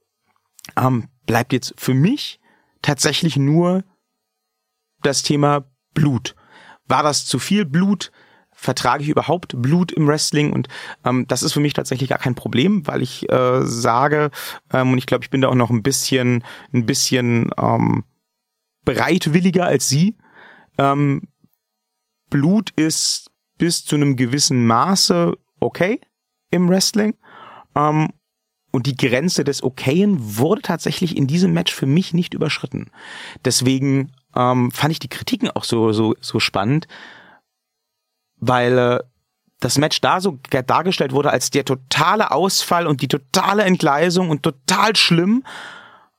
[0.77, 2.41] ähm, bleibt jetzt für mich
[2.83, 3.85] tatsächlich nur
[5.03, 5.65] das Thema
[5.95, 6.35] Blut.
[6.87, 8.13] War das zu viel Blut?
[8.55, 10.53] Vertrage ich überhaupt Blut im Wrestling?
[10.53, 10.69] Und
[11.05, 14.31] ähm, das ist für mich tatsächlich gar kein Problem, weil ich äh, sage,
[14.73, 18.05] ähm, und ich glaube, ich bin da auch noch ein bisschen, ein bisschen ähm,
[18.85, 20.17] bereitwilliger als Sie.
[20.79, 21.23] Ähm,
[22.31, 26.01] Blut ist bis zu einem gewissen Maße okay
[26.51, 27.15] im Wrestling.
[27.75, 28.11] Ähm,
[28.73, 32.91] und die Grenze des Okayen wurde tatsächlich in diesem Match für mich nicht überschritten.
[33.45, 36.89] Deswegen ähm, fand ich die Kritiken auch so, so, so spannend,
[38.39, 38.99] weil äh,
[39.61, 44.43] das Match da so dargestellt wurde als der totale Ausfall und die totale Entgleisung und
[44.43, 45.45] total schlimm.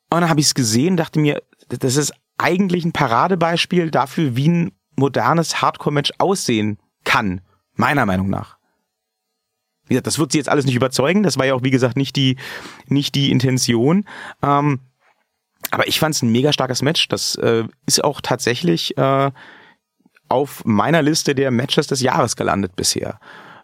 [0.10, 4.48] Und dann habe ich es gesehen, dachte mir, das ist eigentlich ein Paradebeispiel dafür, wie
[4.48, 7.42] ein modernes Hardcore-Match aussehen kann,
[7.76, 8.58] meiner Meinung nach.
[9.86, 11.24] Wie gesagt, das wird sie jetzt alles nicht überzeugen.
[11.24, 12.38] Das war ja auch, wie gesagt, nicht die,
[12.88, 14.06] nicht die Intention.
[14.42, 14.80] Ähm,
[15.72, 17.08] aber ich fand es ein mega starkes Match.
[17.08, 19.32] Das äh, ist auch tatsächlich äh,
[20.30, 23.20] auf meiner Liste der Matches des Jahres gelandet bisher.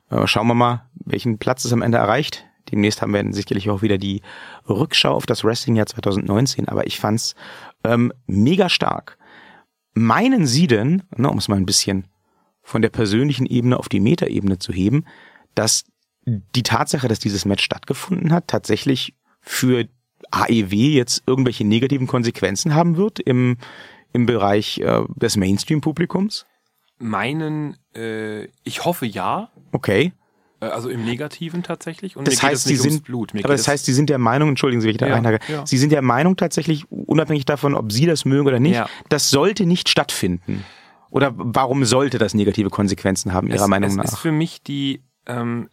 [0.10, 2.46] Äh, schauen wir mal, welchen Platz es am Ende erreicht.
[2.72, 4.22] Demnächst haben wir sicherlich auch wieder die
[4.68, 6.68] Rückschau auf das Wrestling-Jahr 2019.
[6.68, 7.36] Aber ich fand's
[7.84, 9.18] ähm, mega stark.
[9.94, 12.08] Meinen Sie denn, ne, um es mal ein bisschen
[12.62, 15.06] von der persönlichen Ebene auf die Metaebene zu heben,
[15.56, 15.86] dass
[16.56, 19.88] die Tatsache, dass dieses Match stattgefunden hat, tatsächlich für
[20.32, 23.58] AEW jetzt irgendwelche negativen Konsequenzen haben wird im,
[24.14, 26.46] im Bereich äh, des Mainstream-Publikums?
[27.00, 29.50] Meinen, äh, ich hoffe ja.
[29.72, 30.14] Okay.
[30.62, 32.18] Äh, also im Negativen tatsächlich.
[32.18, 33.34] Und das heißt, sie sind, Blut.
[33.34, 35.40] Mir aber das heißt, sie sind der Meinung, entschuldigen Sie, wenn ich da ja, einhage,
[35.48, 35.66] ja.
[35.66, 38.90] sie sind der Meinung tatsächlich, unabhängig davon, ob Sie das mögen oder nicht, ja.
[39.10, 40.66] das sollte nicht stattfinden.
[41.12, 44.04] Oder warum sollte das negative Konsequenzen haben, Ihrer es, Meinung es nach?
[44.04, 45.70] Es ist für mich die ähm,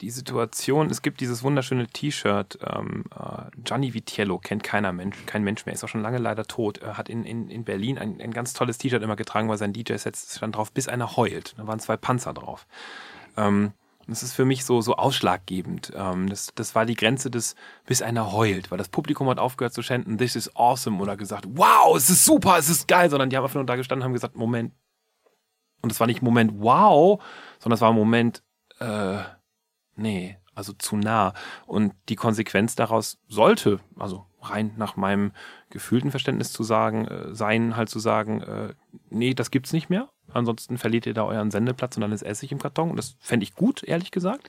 [0.00, 5.44] die Situation, es gibt dieses wunderschöne T-Shirt, ähm, äh, Gianni Vitiello, kennt keiner Mensch, kein
[5.44, 8.20] Mensch mehr, ist auch schon lange leider tot, er hat in, in, in Berlin ein,
[8.20, 11.54] ein ganz tolles T-Shirt immer getragen, weil sein DJ-Set stand drauf, bis einer heult.
[11.58, 12.66] Da waren zwei Panzer drauf.
[13.36, 13.72] Ähm,
[14.08, 15.92] das ist für mich so, so ausschlaggebend.
[15.94, 17.56] Ähm, das, das war die Grenze des,
[17.86, 21.46] bis einer heult, weil das Publikum hat aufgehört zu schänden, this is awesome oder gesagt,
[21.50, 24.06] wow, es ist super, es ist geil, sondern die haben einfach nur da gestanden und
[24.06, 24.72] haben gesagt, Moment.
[25.82, 27.22] Und es war nicht Moment wow,
[27.58, 28.42] sondern es war Moment,
[28.80, 29.18] äh,
[29.94, 31.34] nee, also zu nah.
[31.66, 35.32] Und die Konsequenz daraus sollte, also rein nach meinem
[35.70, 38.74] gefühlten Verständnis zu sagen, äh, sein, halt zu sagen, äh,
[39.10, 40.08] nee, das gibt's nicht mehr.
[40.32, 42.90] Ansonsten verliert ihr da euren Sendeplatz und dann ist Essig im Karton.
[42.90, 44.48] Und das fände ich gut, ehrlich gesagt.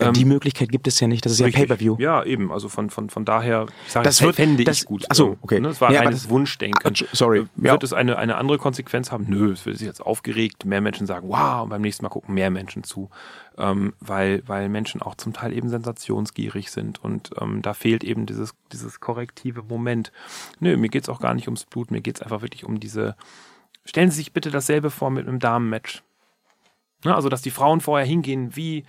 [0.00, 1.54] Ähm, die Möglichkeit gibt es ja nicht, das ist richtig.
[1.54, 1.96] ja Pay-Per-View.
[1.98, 5.10] Ja, eben, also von, von, von daher, ich sage, das wird, fände das, ich gut.
[5.10, 5.60] Achso, okay.
[5.60, 6.94] Ne, das war ja, ein reines Wunschdenken.
[7.12, 7.40] Sorry.
[7.40, 7.86] Äh, wird ja.
[7.86, 9.26] es eine, eine andere Konsequenz haben?
[9.28, 12.34] Nö, es wird sich jetzt aufgeregt, mehr Menschen sagen, wow, und beim nächsten Mal gucken
[12.34, 13.10] mehr Menschen zu.
[13.58, 18.24] Ähm, weil, weil Menschen auch zum Teil eben sensationsgierig sind und ähm, da fehlt eben
[18.24, 20.10] dieses, dieses korrektive Moment.
[20.58, 23.14] Nö, mir geht's auch gar nicht ums Blut, mir geht's einfach wirklich um diese,
[23.84, 26.02] stellen Sie sich bitte dasselbe vor mit einem Damenmatch.
[27.04, 28.84] Ne, also, dass die Frauen vorher hingehen wie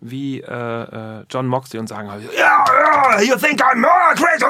[0.00, 3.82] wie äh, äh, John Moxley und sagen, ja, ja, you think I'm
[4.14, 4.44] crazy,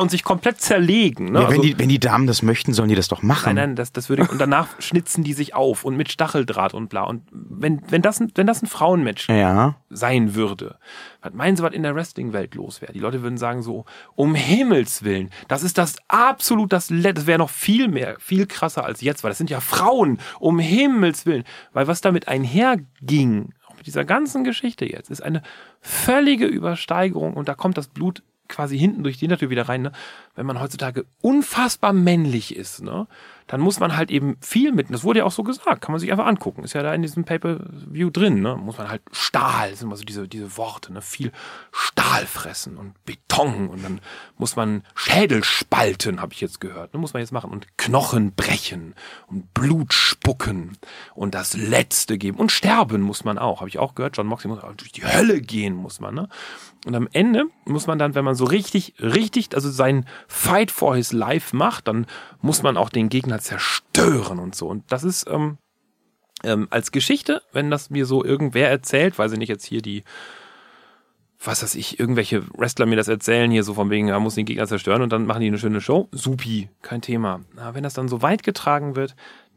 [0.00, 1.32] und sich komplett zerlegen.
[1.32, 1.40] Ne?
[1.40, 3.54] Ja, wenn, also, die, wenn die Damen das möchten, sollen die das doch machen.
[3.54, 6.74] Nein, nein, das, das würde ich, und danach schnitzen die sich auf und mit Stacheldraht
[6.74, 7.02] und bla.
[7.02, 9.74] Und wenn, wenn, das, ein, wenn das ein Frauenmatch ja.
[9.90, 10.78] sein würde,
[11.24, 12.92] was meinen Sie, was in der Wrestling-Welt los wäre?
[12.92, 17.38] Die Leute würden sagen so, um Himmels Willen, das ist das absolut das, das wäre
[17.38, 21.44] noch viel mehr, viel krasser als jetzt, weil das sind ja Frauen, um Himmels Willen.
[21.72, 25.42] Weil was damit einherging, auch mit dieser ganzen Geschichte jetzt, ist eine
[25.80, 29.92] völlige Übersteigerung und da kommt das Blut quasi hinten durch die Hintertür wieder rein, ne?
[30.34, 33.06] wenn man heutzutage unfassbar männlich ist, ne?
[33.46, 36.00] Dann muss man halt eben viel mit, das wurde ja auch so gesagt, kann man
[36.00, 38.56] sich einfach angucken, ist ja da in diesem Pay-Per-View drin, ne?
[38.56, 41.02] muss man halt Stahl, sind immer so diese, diese Worte, ne?
[41.02, 41.30] viel
[41.70, 44.00] Stahl fressen und Beton und dann
[44.38, 47.00] muss man Schädel spalten, habe ich jetzt gehört, ne?
[47.00, 48.94] muss man jetzt machen und Knochen brechen
[49.26, 50.78] und Blut spucken
[51.14, 54.48] und das Letzte geben und sterben muss man auch, habe ich auch gehört, John Moxley
[54.48, 56.28] muss durch die Hölle gehen, muss man, ne?
[56.86, 60.94] Und am Ende muss man dann, wenn man so richtig, richtig, also sein Fight for
[60.94, 62.06] his life macht, dann
[62.42, 64.68] muss man auch den Gegner zerstören und so.
[64.68, 65.58] Und das ist ähm,
[66.42, 70.04] ähm, als Geschichte, wenn das mir so irgendwer erzählt, weiß ich nicht, jetzt hier die
[71.46, 74.46] was weiß ich, irgendwelche Wrestler mir das erzählen, hier so von wegen, er muss den
[74.46, 76.08] Gegner zerstören und dann machen die eine schöne Show.
[76.12, 77.40] Supi, kein Thema.
[77.56, 79.14] Aber wenn das dann so weit getragen wird,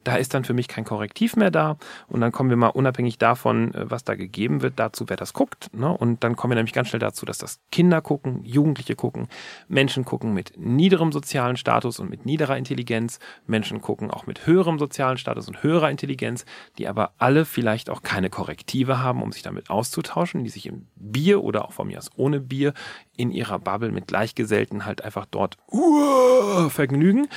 [0.08, 1.78] da ist dann für mich kein Korrektiv mehr da.
[2.08, 5.34] Und dann kommen wir mal unabhängig davon, äh, was da gegeben wird, dazu, wer das
[5.34, 5.70] guckt.
[5.74, 5.90] Ne?
[5.90, 9.28] Und dann kommen wir nämlich ganz schnell dazu, dass das Kinder gucken, Jugendliche gucken,
[9.68, 14.80] Menschen gucken mit niederem sozialen Status und mit niederer Intelligenz, Menschen gucken auch mit höherem
[14.80, 16.46] sozialen Status und höherer Intelligenz,
[16.78, 20.88] die aber alle vielleicht auch keine Korrektive haben, um sich damit auszutauschen, die sich im
[20.96, 22.74] Bier oder auch von mir aus ohne Bier
[23.18, 27.28] in ihrer Bubble mit Gleichgesellten halt einfach dort uh, vergnügen,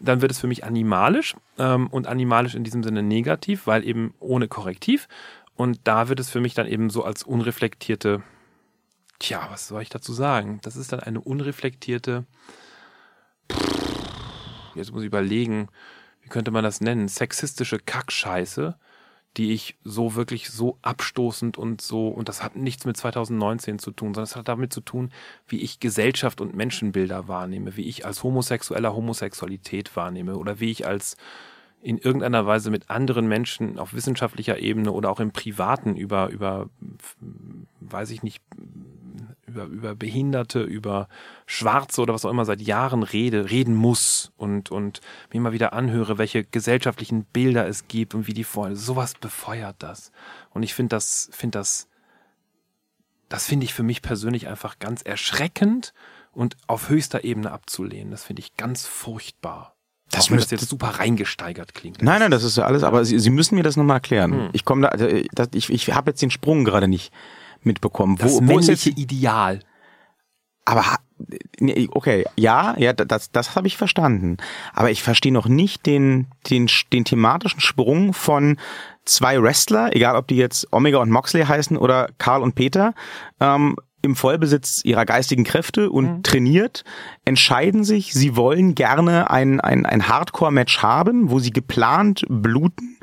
[0.00, 4.14] dann wird es für mich animalisch ähm, und animalisch in diesem Sinne negativ, weil eben
[4.20, 5.08] ohne Korrektiv.
[5.54, 8.22] Und da wird es für mich dann eben so als unreflektierte,
[9.18, 10.60] tja, was soll ich dazu sagen?
[10.62, 12.24] Das ist dann eine unreflektierte,
[14.74, 15.68] jetzt muss ich überlegen,
[16.22, 17.08] wie könnte man das nennen?
[17.08, 18.76] Sexistische Kackscheiße,
[19.36, 23.90] die ich so wirklich so abstoßend und so, und das hat nichts mit 2019 zu
[23.90, 25.10] tun, sondern es hat damit zu tun,
[25.46, 30.86] wie ich Gesellschaft und Menschenbilder wahrnehme, wie ich als Homosexueller Homosexualität wahrnehme oder wie ich
[30.86, 31.16] als
[31.82, 36.68] in irgendeiner Weise mit anderen Menschen auf wissenschaftlicher Ebene oder auch im Privaten über, über,
[37.80, 38.42] weiß ich nicht,
[39.56, 41.08] über, über Behinderte, über
[41.46, 45.00] Schwarze oder was auch immer seit Jahren rede, reden muss und, und
[45.32, 49.76] mir mal wieder anhöre, welche gesellschaftlichen Bilder es gibt und wie die vor, sowas befeuert
[49.78, 50.12] das.
[50.50, 51.88] Und ich finde das, finde das,
[53.28, 55.92] das finde ich für mich persönlich einfach ganz erschreckend
[56.32, 58.10] und auf höchster Ebene abzulehnen.
[58.10, 59.72] Das finde ich ganz furchtbar.
[60.10, 62.00] Das das jetzt super reingesteigert klingt.
[62.00, 64.32] Nein, nein, das ist ja alles, aber Sie, Sie müssen mir das nochmal erklären.
[64.32, 64.48] Hm.
[64.52, 64.96] Ich komme da,
[65.32, 67.12] das, ich, ich habe jetzt den Sprung gerade nicht
[67.66, 68.16] mitbekommen.
[68.16, 69.60] das wo, wo ist männliche jetzt, Ideal.
[70.64, 70.84] aber
[71.92, 74.36] okay, ja, ja, das, das habe ich verstanden.
[74.74, 78.58] Aber ich verstehe noch nicht den, den, den thematischen Sprung von
[79.04, 82.94] zwei Wrestler, egal ob die jetzt Omega und Moxley heißen oder Karl und Peter,
[83.40, 86.84] ähm, im Vollbesitz ihrer geistigen Kräfte und trainiert,
[87.24, 92.98] entscheiden sich, sie wollen gerne ein, ein, ein Hardcore-Match haben, wo sie geplant bluten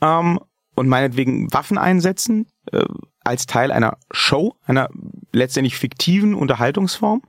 [0.00, 0.38] ähm,
[0.76, 2.84] und meinetwegen Waffen einsetzen, äh,
[3.24, 4.88] als Teil einer Show, einer
[5.32, 7.22] letztendlich fiktiven Unterhaltungsform.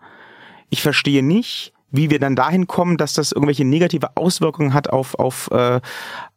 [0.69, 5.15] Ich verstehe nicht, wie wir dann dahin kommen, dass das irgendwelche negative Auswirkungen hat auf,
[5.15, 5.79] auf, äh,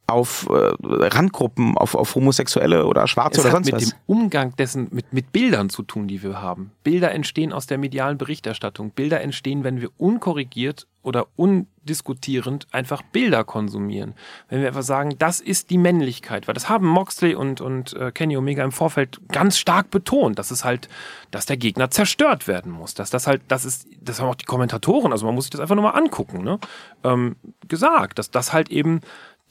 [0.06, 3.88] auf äh, Randgruppen, auf, auf Homosexuelle oder Schwarze Es oder hat sonst mit was.
[3.90, 6.70] dem Umgang dessen, mit, mit Bildern zu tun, die wir haben.
[6.84, 8.90] Bilder entstehen aus der medialen Berichterstattung.
[8.90, 14.14] Bilder entstehen, wenn wir unkorrigiert oder undiskutierend einfach Bilder konsumieren.
[14.48, 18.12] Wenn wir einfach sagen, das ist die Männlichkeit, weil das haben Moxley und, und äh,
[18.12, 20.88] Kenny Omega im Vorfeld ganz stark betont, dass es halt,
[21.30, 24.44] dass der Gegner zerstört werden muss, dass das halt, das ist, das haben auch die
[24.44, 26.60] Kommentatoren, also man muss sich das einfach nur mal angucken, ne,
[27.02, 27.36] ähm,
[27.66, 29.00] gesagt, dass das halt eben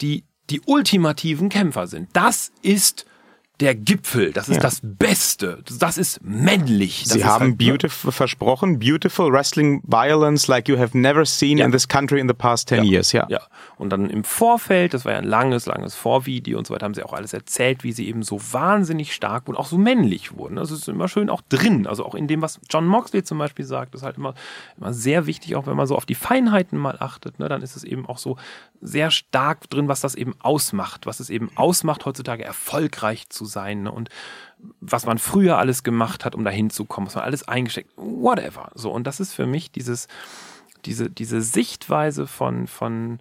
[0.00, 2.08] die, die ultimativen Kämpfer sind.
[2.12, 3.04] Das ist
[3.60, 4.62] der Gipfel, das ist Ja.
[4.62, 7.04] das Beste, das ist männlich.
[7.04, 7.66] Das Sie ist haben halt, ne?
[7.70, 11.64] beautiful versprochen, beautiful wrestling violence like you have never seen Ja.
[11.64, 13.26] in this country in the past 10 years, ja.
[13.28, 13.40] Ja.
[13.76, 16.94] Und dann im Vorfeld, das war ja ein langes, langes Vorvideo und so weiter, haben
[16.94, 20.56] sie auch alles erzählt, wie sie eben so wahnsinnig stark und auch so männlich wurden.
[20.56, 21.86] Das ist immer schön auch drin.
[21.86, 24.34] Also auch in dem, was John Moxley zum Beispiel sagt, ist halt immer,
[24.76, 27.76] immer sehr wichtig, auch wenn man so auf die Feinheiten mal achtet, ne, dann ist
[27.76, 28.36] es eben auch so
[28.80, 33.82] sehr stark drin, was das eben ausmacht, was es eben ausmacht, heutzutage erfolgreich zu sein.
[33.82, 33.92] Ne?
[33.92, 34.08] Und
[34.80, 38.70] was man früher alles gemacht hat, um dahin zu kommen, was man alles eingesteckt, whatever.
[38.74, 40.08] So, und das ist für mich dieses,
[40.84, 43.20] diese, diese Sichtweise von, von,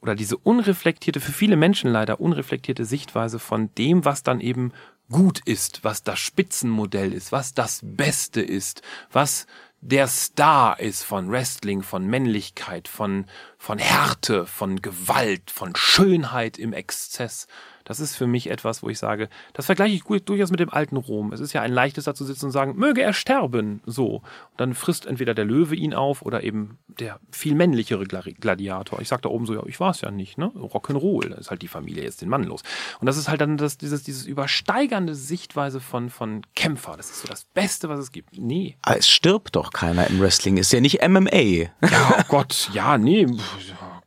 [0.00, 4.72] oder diese unreflektierte, für viele Menschen leider unreflektierte Sichtweise von dem, was dann eben
[5.10, 9.46] gut ist, was das Spitzenmodell ist, was das Beste ist, was
[9.80, 13.24] der Star ist von Wrestling, von Männlichkeit, von,
[13.56, 17.46] von Härte, von Gewalt, von Schönheit im Exzess.
[17.84, 20.70] Das ist für mich etwas, wo ich sage, das vergleiche ich gut, durchaus mit dem
[20.70, 21.32] alten Rom.
[21.32, 24.16] Es ist ja ein leichtes da zu sitzen und sagen, möge er sterben, so.
[24.16, 24.22] Und
[24.58, 29.00] dann frisst entweder der Löwe ihn auf oder eben der viel männlichere Gla- Gladiator.
[29.00, 30.46] Ich sag da oben so, ja, ich war es ja nicht, ne?
[30.54, 32.62] Rock'n'Roll, da ist halt die Familie jetzt den Mann los.
[33.00, 36.94] Und das ist halt dann das, dieses, dieses übersteigernde Sichtweise von, von Kämpfer.
[36.96, 38.38] Das ist so das Beste, was es gibt.
[38.38, 38.76] Nee.
[38.82, 41.30] Aber es stirbt doch keiner im Wrestling, ist ja nicht MMA.
[41.34, 41.70] Ja,
[42.18, 43.26] oh Gott, ja, nee.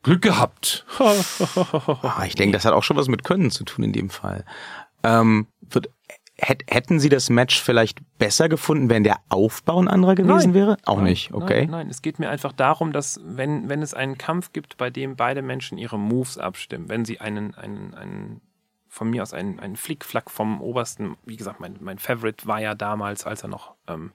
[0.03, 0.85] Glück gehabt.
[2.03, 4.45] Ah, ich denke, das hat auch schon was mit Können zu tun in dem Fall.
[5.03, 5.89] Ähm, wird,
[6.37, 10.53] hätt, hätten Sie das Match vielleicht besser gefunden, wenn der Aufbau ein anderer gewesen Nein.
[10.53, 10.77] wäre?
[10.85, 11.61] Auch Nein, nicht, okay.
[11.61, 14.89] Nein, nein, es geht mir einfach darum, dass wenn, wenn es einen Kampf gibt, bei
[14.89, 18.41] dem beide Menschen ihre Moves abstimmen, wenn sie einen, einen, einen
[18.89, 22.75] von mir aus einen, einen Flickflack vom obersten, wie gesagt, mein, mein Favorite war ja
[22.75, 24.11] damals, als er noch, ähm,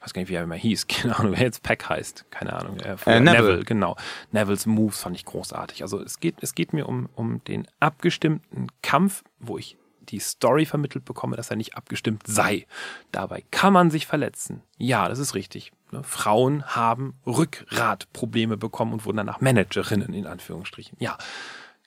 [0.00, 2.78] weiß gar nicht, wie er immer hieß, keine Ahnung, wer jetzt Pack heißt, keine Ahnung.
[2.80, 3.64] Äh, Äh, Neville.
[3.64, 3.96] genau.
[4.32, 5.82] Nevilles Moves fand ich großartig.
[5.82, 9.76] Also es geht, es geht mir um, um den abgestimmten Kampf, wo ich
[10.08, 12.66] die Story vermittelt bekomme, dass er nicht abgestimmt sei.
[13.12, 14.62] Dabei kann man sich verletzen.
[14.76, 15.72] Ja, das ist richtig.
[15.92, 16.02] Ne?
[16.02, 20.96] Frauen haben Rückgratprobleme bekommen und wurden danach Managerinnen in Anführungsstrichen.
[21.00, 21.16] Ja,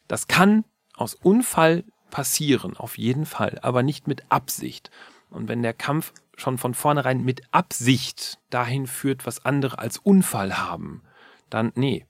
[0.07, 0.63] das kann
[0.95, 4.91] aus Unfall passieren, auf jeden Fall, aber nicht mit Absicht.
[5.33, 10.57] Und wenn der Kampf schon von vornherein mit Absicht dahin führt, was andere als Unfall
[10.57, 11.03] haben,
[11.49, 12.05] dann nee.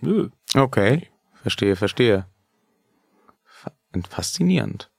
[0.00, 0.28] Nö.
[0.54, 1.08] Okay.
[1.42, 2.26] Verstehe, verstehe.
[4.10, 4.90] Faszinierend.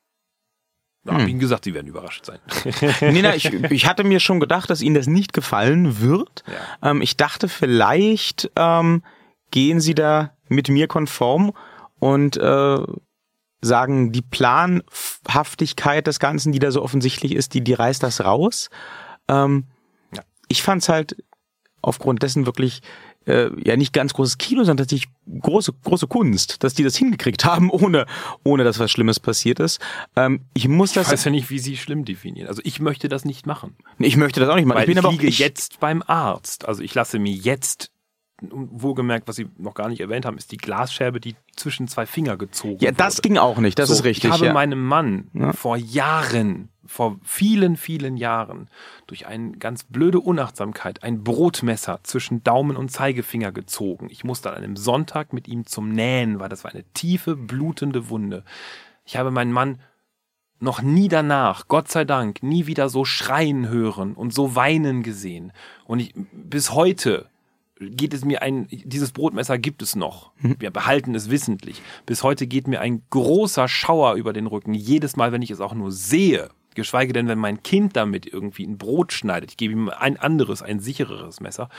[1.05, 1.27] Ja, hm.
[1.27, 2.39] Wie gesagt, Sie werden überrascht sein.
[3.13, 6.43] nee, na, ich, ich hatte mir schon gedacht, dass Ihnen das nicht gefallen wird.
[6.47, 6.91] Ja.
[6.91, 9.03] Ähm, ich dachte, vielleicht ähm,
[9.51, 11.53] gehen Sie da mit mir konform
[11.99, 12.77] und äh,
[13.61, 18.69] sagen, die Planhaftigkeit des Ganzen, die da so offensichtlich ist, die, die reißt das raus.
[19.27, 19.65] Ähm,
[20.15, 20.21] ja.
[20.47, 21.15] Ich fand's halt
[21.81, 22.81] aufgrund dessen wirklich
[23.27, 27.45] äh, ja nicht ganz großes Kino, sondern tatsächlich große große Kunst, dass die das hingekriegt
[27.45, 28.05] haben, ohne
[28.43, 29.79] ohne dass was Schlimmes passiert ist.
[30.15, 31.07] Ähm, ich muss das.
[31.07, 32.47] Ich weiß ja nicht, wie Sie schlimm definieren.
[32.47, 33.75] Also ich möchte das nicht machen.
[33.99, 34.77] Ich möchte das auch nicht machen.
[34.77, 36.67] Weil ich bin ich aber liege auch, ich, jetzt beim Arzt.
[36.67, 37.91] Also ich lasse mir jetzt
[38.41, 42.37] wohlgemerkt, was Sie noch gar nicht erwähnt haben, ist die Glasscherbe, die zwischen zwei Finger
[42.37, 43.21] gezogen Ja, das wurde.
[43.29, 44.25] ging auch nicht, das so, ist richtig.
[44.25, 44.53] Ich habe ja.
[44.53, 45.53] meinem Mann ja.
[45.53, 48.69] vor Jahren, vor vielen, vielen Jahren,
[49.07, 54.07] durch eine ganz blöde Unachtsamkeit ein Brotmesser zwischen Daumen und Zeigefinger gezogen.
[54.11, 58.09] Ich musste an einem Sonntag mit ihm zum Nähen, weil das war eine tiefe, blutende
[58.09, 58.43] Wunde.
[59.03, 59.79] Ich habe meinen Mann
[60.59, 65.53] noch nie danach, Gott sei Dank, nie wieder so schreien hören und so weinen gesehen.
[65.85, 67.29] Und ich, bis heute
[67.79, 70.31] geht es mir ein, dieses Brotmesser gibt es noch.
[70.39, 70.55] Mhm.
[70.59, 71.81] Wir behalten es wissentlich.
[72.05, 74.73] Bis heute geht mir ein großer Schauer über den Rücken.
[74.73, 76.49] Jedes Mal, wenn ich es auch nur sehe.
[76.75, 79.51] Geschweige denn, wenn mein Kind damit irgendwie ein Brot schneidet.
[79.51, 81.69] Ich gebe ihm ein anderes, ein sichereres Messer.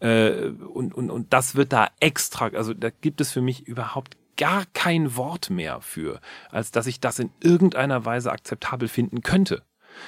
[0.00, 4.16] Äh, und, und, und das wird da extra, also da gibt es für mich überhaupt
[4.36, 6.20] gar kein Wort mehr für,
[6.50, 9.62] als dass ich das in irgendeiner Weise akzeptabel finden könnte.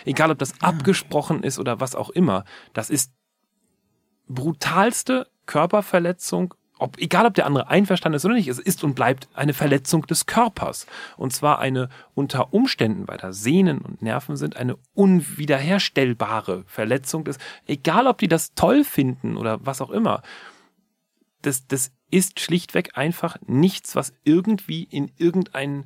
[0.05, 3.13] Egal, ob das abgesprochen ist oder was auch immer, das ist
[4.31, 9.29] brutalste Körperverletzung, ob, egal ob der andere einverstanden ist oder nicht, es ist und bleibt
[9.35, 10.87] eine Verletzung des Körpers.
[11.19, 17.39] Und zwar eine unter Umständen, weil da Sehnen und Nerven sind, eine unwiederherstellbare Verletzung des,
[17.67, 20.23] egal ob die das toll finden oder was auch immer.
[21.43, 25.85] Das, das ist schlichtweg einfach nichts, was irgendwie in irgendeinen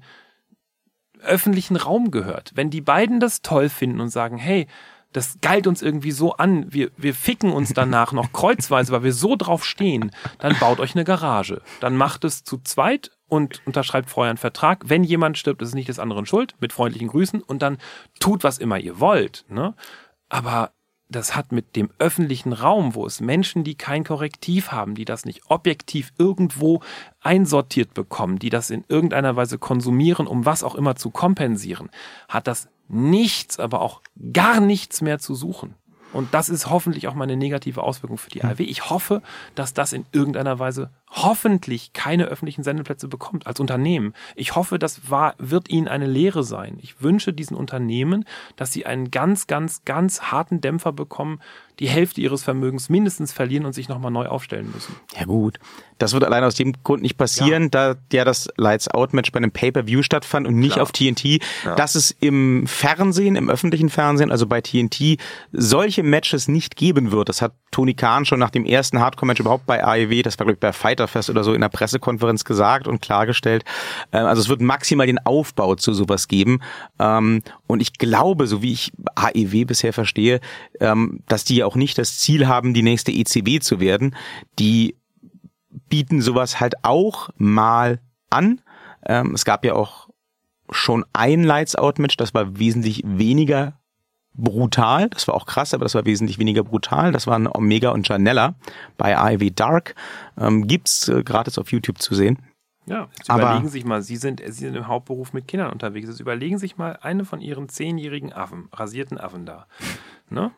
[1.20, 2.52] öffentlichen Raum gehört.
[2.54, 4.66] Wenn die beiden das toll finden und sagen, hey,
[5.14, 9.12] das galt uns irgendwie so an, wir, wir ficken uns danach noch kreuzweise, weil wir
[9.12, 10.10] so drauf stehen,
[10.40, 11.62] dann baut euch eine Garage.
[11.80, 14.82] Dann macht es zu zweit und unterschreibt vorher einen Vertrag.
[14.88, 17.78] Wenn jemand stirbt, ist es nicht des anderen schuld, mit freundlichen Grüßen und dann
[18.18, 19.44] tut, was immer ihr wollt.
[19.48, 19.74] Ne?
[20.28, 20.72] Aber
[21.08, 25.24] das hat mit dem öffentlichen Raum, wo es Menschen, die kein Korrektiv haben, die das
[25.24, 26.80] nicht objektiv irgendwo
[27.20, 31.88] einsortiert bekommen, die das in irgendeiner Weise konsumieren, um was auch immer zu kompensieren,
[32.28, 35.74] hat das nichts, aber auch gar nichts mehr zu suchen.
[36.12, 38.48] Und das ist hoffentlich auch mal eine negative Auswirkung für die hm.
[38.48, 38.62] ARW.
[38.62, 39.20] Ich hoffe,
[39.56, 44.14] dass das in irgendeiner Weise hoffentlich keine öffentlichen Sendeplätze bekommt als Unternehmen.
[44.34, 46.78] Ich hoffe, das war, wird ihnen eine Lehre sein.
[46.82, 48.24] Ich wünsche diesen Unternehmen,
[48.56, 51.40] dass sie einen ganz, ganz, ganz harten Dämpfer bekommen,
[51.80, 54.94] die Hälfte ihres Vermögens mindestens verlieren und sich nochmal neu aufstellen müssen.
[55.16, 55.58] Ja gut,
[55.98, 57.68] das wird allein aus dem Grund nicht passieren, ja.
[57.68, 60.84] da ja das Lights Out Match bei einem Pay-per-View stattfand und nicht Klar.
[60.84, 61.42] auf TNT.
[61.64, 61.74] Ja.
[61.74, 65.18] Dass es im Fernsehen, im öffentlichen Fernsehen, also bei TNT,
[65.52, 67.28] solche Matches nicht geben wird.
[67.28, 70.54] Das hat Tony Khan schon nach dem ersten Hardcore-Match überhaupt bei AEW, das war glaube
[70.54, 70.72] ich bei
[71.04, 73.64] Fighterfest oder so in der Pressekonferenz gesagt und klargestellt.
[74.12, 76.60] Ähm, also es wird maximal den Aufbau zu sowas geben.
[76.98, 80.40] Ähm, und ich glaube, so wie ich AEW bisher verstehe,
[80.80, 84.16] ähm, dass die auch nicht das Ziel haben, die nächste ECW zu werden.
[84.58, 84.96] Die
[85.88, 88.00] bieten sowas halt auch mal
[88.30, 88.60] an.
[89.06, 90.08] Es gab ja auch
[90.70, 93.78] schon ein Lights Out Match, das war wesentlich weniger
[94.34, 95.08] brutal.
[95.10, 97.12] Das war auch krass, aber das war wesentlich weniger brutal.
[97.12, 98.54] Das waren Omega und Janella
[98.96, 99.94] bei Ivy Dark.
[100.38, 102.38] Ähm, gibt's äh, gratis auf YouTube zu sehen.
[102.86, 106.08] Ja, aber überlegen sich mal, Sie sind, Sie sind im Hauptberuf mit Kindern unterwegs.
[106.08, 109.66] Jetzt überlegen sich mal eine von Ihren zehnjährigen Affen, rasierten Affen da.
[110.28, 110.50] Ne?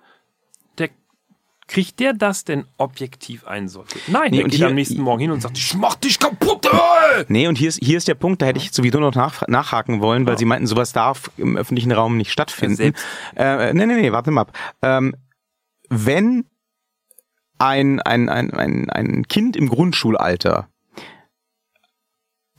[1.69, 4.05] Kriegt der das denn objektiv einsortiert?
[4.07, 6.65] Nein, nee, der geht hier, am nächsten Morgen hin und sagt, ich mach dich kaputt,
[6.67, 7.25] ey!
[7.27, 10.01] Nee, und hier ist, hier ist der Punkt, da hätte ich sowieso noch nach, nachhaken
[10.01, 10.39] wollen, weil ja.
[10.39, 12.95] sie meinten, sowas darf im öffentlichen Raum nicht stattfinden.
[13.37, 14.53] Ja, äh, nee, nee, nee, warte mal ab.
[14.81, 15.17] Ähm,
[15.89, 16.45] wenn
[17.59, 20.69] ein, ein, ein, ein, ein Kind im Grundschulalter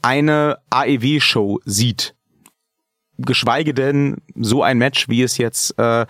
[0.02, 2.17] eine AEW-Show sieht,
[3.18, 6.06] geschweige denn so ein Match, wie es jetzt äh,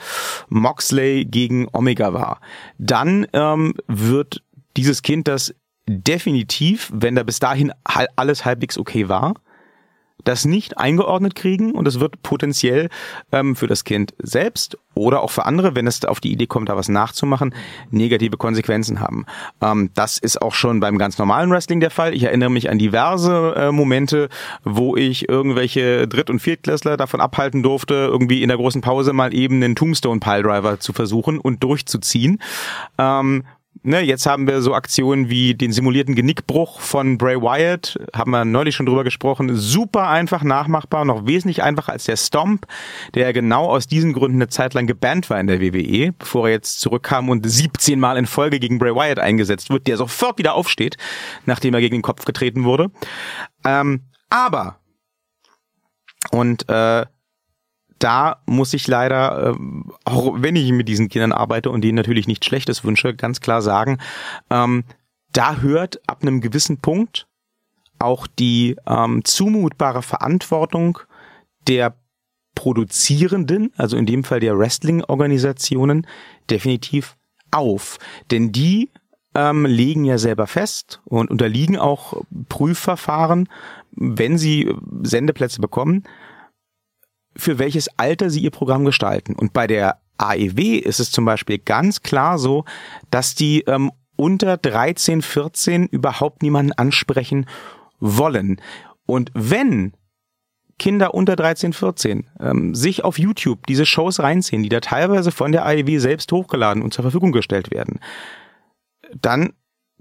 [0.49, 2.39] Moxley gegen Omega war.
[2.77, 4.43] Dann ähm, wird
[4.75, 5.53] dieses Kind das
[5.87, 7.71] definitiv, wenn da bis dahin
[8.15, 9.35] alles halbwegs okay war,
[10.27, 12.89] das nicht eingeordnet kriegen und es wird potenziell
[13.31, 16.69] ähm, für das Kind selbst oder auch für andere, wenn es auf die Idee kommt,
[16.69, 17.53] da was nachzumachen,
[17.91, 19.25] negative Konsequenzen haben.
[19.61, 22.13] Ähm, das ist auch schon beim ganz normalen Wrestling der Fall.
[22.13, 24.29] Ich erinnere mich an diverse äh, Momente,
[24.63, 29.33] wo ich irgendwelche Dritt- und Viertklässler davon abhalten durfte, irgendwie in der großen Pause mal
[29.33, 32.41] eben einen Tombstone Piledriver zu versuchen und durchzuziehen.
[32.97, 33.43] Ähm,
[33.83, 38.45] ne, jetzt haben wir so Aktionen wie den simulierten Genickbruch von Bray Wyatt, haben wir
[38.45, 42.67] neulich schon drüber gesprochen, super einfach nachmachbar, noch wesentlich einfacher als der Stomp,
[43.15, 46.53] der genau aus diesen Gründen eine Zeit lang gebannt war in der WWE, bevor er
[46.53, 50.53] jetzt zurückkam und 17 Mal in Folge gegen Bray Wyatt eingesetzt wird, der sofort wieder
[50.53, 50.97] aufsteht,
[51.45, 52.91] nachdem er gegen den Kopf getreten wurde.
[53.65, 54.79] Ähm, aber
[56.31, 57.05] und äh,
[57.99, 59.55] da muss ich leider, äh,
[60.05, 63.61] auch wenn ich mit diesen Kindern arbeite und denen natürlich nichts Schlechtes wünsche, ganz klar
[63.61, 63.97] sagen,
[64.49, 64.83] ähm,
[65.31, 67.27] da hört ab einem gewissen Punkt
[67.99, 70.99] auch die ähm, zumutbare Verantwortung
[71.67, 71.95] der
[72.55, 76.07] Produzierenden, also in dem Fall der Wrestling-Organisationen,
[76.49, 77.15] definitiv
[77.51, 77.97] auf.
[78.31, 78.89] Denn die
[79.35, 83.49] ähm, legen ja selber fest und unterliegen auch Prüfverfahren,
[83.91, 84.73] wenn sie
[85.03, 86.03] Sendeplätze bekommen,
[87.37, 89.35] für welches Alter sie ihr Programm gestalten.
[89.35, 92.65] Und bei der AEW ist es zum Beispiel ganz klar so,
[93.11, 97.45] dass die ähm, unter 13, 14 überhaupt niemanden ansprechen
[97.99, 98.59] wollen.
[99.05, 99.93] Und wenn
[100.79, 105.51] Kinder unter 13, 14 ähm, sich auf YouTube diese Shows reinziehen, die da teilweise von
[105.51, 107.99] der AEW selbst hochgeladen und zur Verfügung gestellt werden,
[109.15, 109.53] dann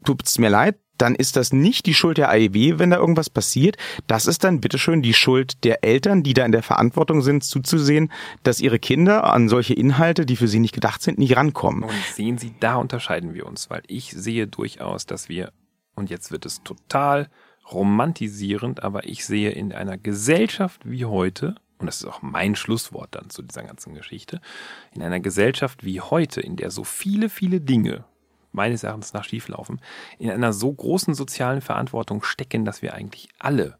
[0.05, 3.77] tut's mir leid, dann ist das nicht die Schuld der AEW, wenn da irgendwas passiert.
[4.07, 8.13] Das ist dann bitteschön die Schuld der Eltern, die da in der Verantwortung sind, zuzusehen,
[8.43, 11.85] dass ihre Kinder an solche Inhalte, die für sie nicht gedacht sind, nicht rankommen.
[11.85, 15.53] Und sehen Sie, da unterscheiden wir uns, weil ich sehe durchaus, dass wir,
[15.95, 17.29] und jetzt wird es total
[17.73, 23.15] romantisierend, aber ich sehe in einer Gesellschaft wie heute, und das ist auch mein Schlusswort
[23.15, 24.41] dann zu dieser ganzen Geschichte,
[24.95, 28.05] in einer Gesellschaft wie heute, in der so viele, viele Dinge
[28.53, 29.81] meines Erachtens nach schieflaufen,
[30.19, 33.79] in einer so großen sozialen Verantwortung stecken, dass wir eigentlich alle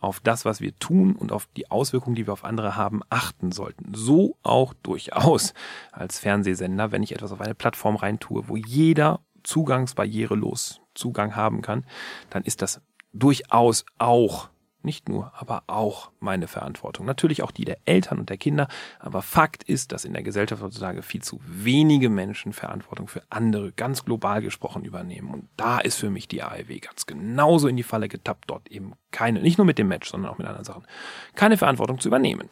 [0.00, 3.50] auf das, was wir tun und auf die Auswirkungen, die wir auf andere haben, achten
[3.50, 3.92] sollten.
[3.94, 5.54] So auch durchaus
[5.92, 11.84] als Fernsehsender, wenn ich etwas auf eine Plattform reintue, wo jeder zugangsbarrierelos Zugang haben kann,
[12.30, 12.80] dann ist das
[13.12, 14.48] durchaus auch
[14.86, 17.04] nicht nur, aber auch meine Verantwortung.
[17.04, 18.68] Natürlich auch die der Eltern und der Kinder.
[18.98, 23.72] Aber Fakt ist, dass in der Gesellschaft heutzutage viel zu wenige Menschen Verantwortung für andere
[23.72, 25.34] ganz global gesprochen übernehmen.
[25.34, 28.94] Und da ist für mich die AEW ganz genauso in die Falle getappt, dort eben
[29.10, 30.86] keine, nicht nur mit dem Match, sondern auch mit anderen Sachen,
[31.34, 32.48] keine Verantwortung zu übernehmen.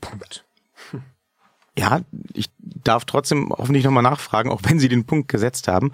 [0.00, 0.44] Punkt.
[1.78, 2.02] Ja,
[2.34, 5.92] ich darf trotzdem hoffentlich nochmal nachfragen, auch wenn Sie den Punkt gesetzt haben.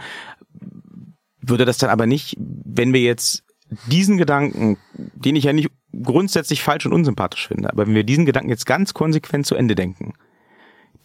[1.40, 3.44] Würde das dann aber nicht, wenn wir jetzt
[3.86, 5.70] diesen Gedanken, den ich ja nicht
[6.02, 9.74] grundsätzlich falsch und unsympathisch finde, aber wenn wir diesen Gedanken jetzt ganz konsequent zu Ende
[9.74, 10.14] denken,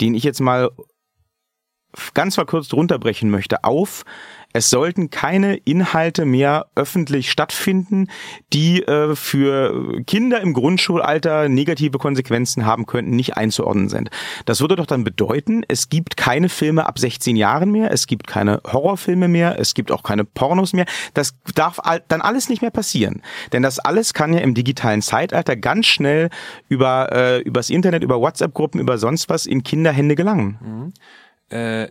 [0.01, 0.71] den ich jetzt mal
[2.13, 4.03] ganz verkürzt runterbrechen möchte auf,
[4.53, 8.07] es sollten keine Inhalte mehr öffentlich stattfinden,
[8.53, 14.11] die äh, für Kinder im Grundschulalter negative Konsequenzen haben könnten, nicht einzuordnen sind.
[14.45, 18.27] Das würde doch dann bedeuten, es gibt keine Filme ab 16 Jahren mehr, es gibt
[18.27, 20.85] keine Horrorfilme mehr, es gibt auch keine Pornos mehr.
[21.15, 23.23] Das darf dann alles nicht mehr passieren.
[23.51, 26.29] Denn das alles kann ja im digitalen Zeitalter ganz schnell
[26.69, 30.93] über äh, übers Internet, über WhatsApp-Gruppen, über sonst was in Kinderhände gelangen.
[31.49, 31.55] Mhm.
[31.57, 31.87] Äh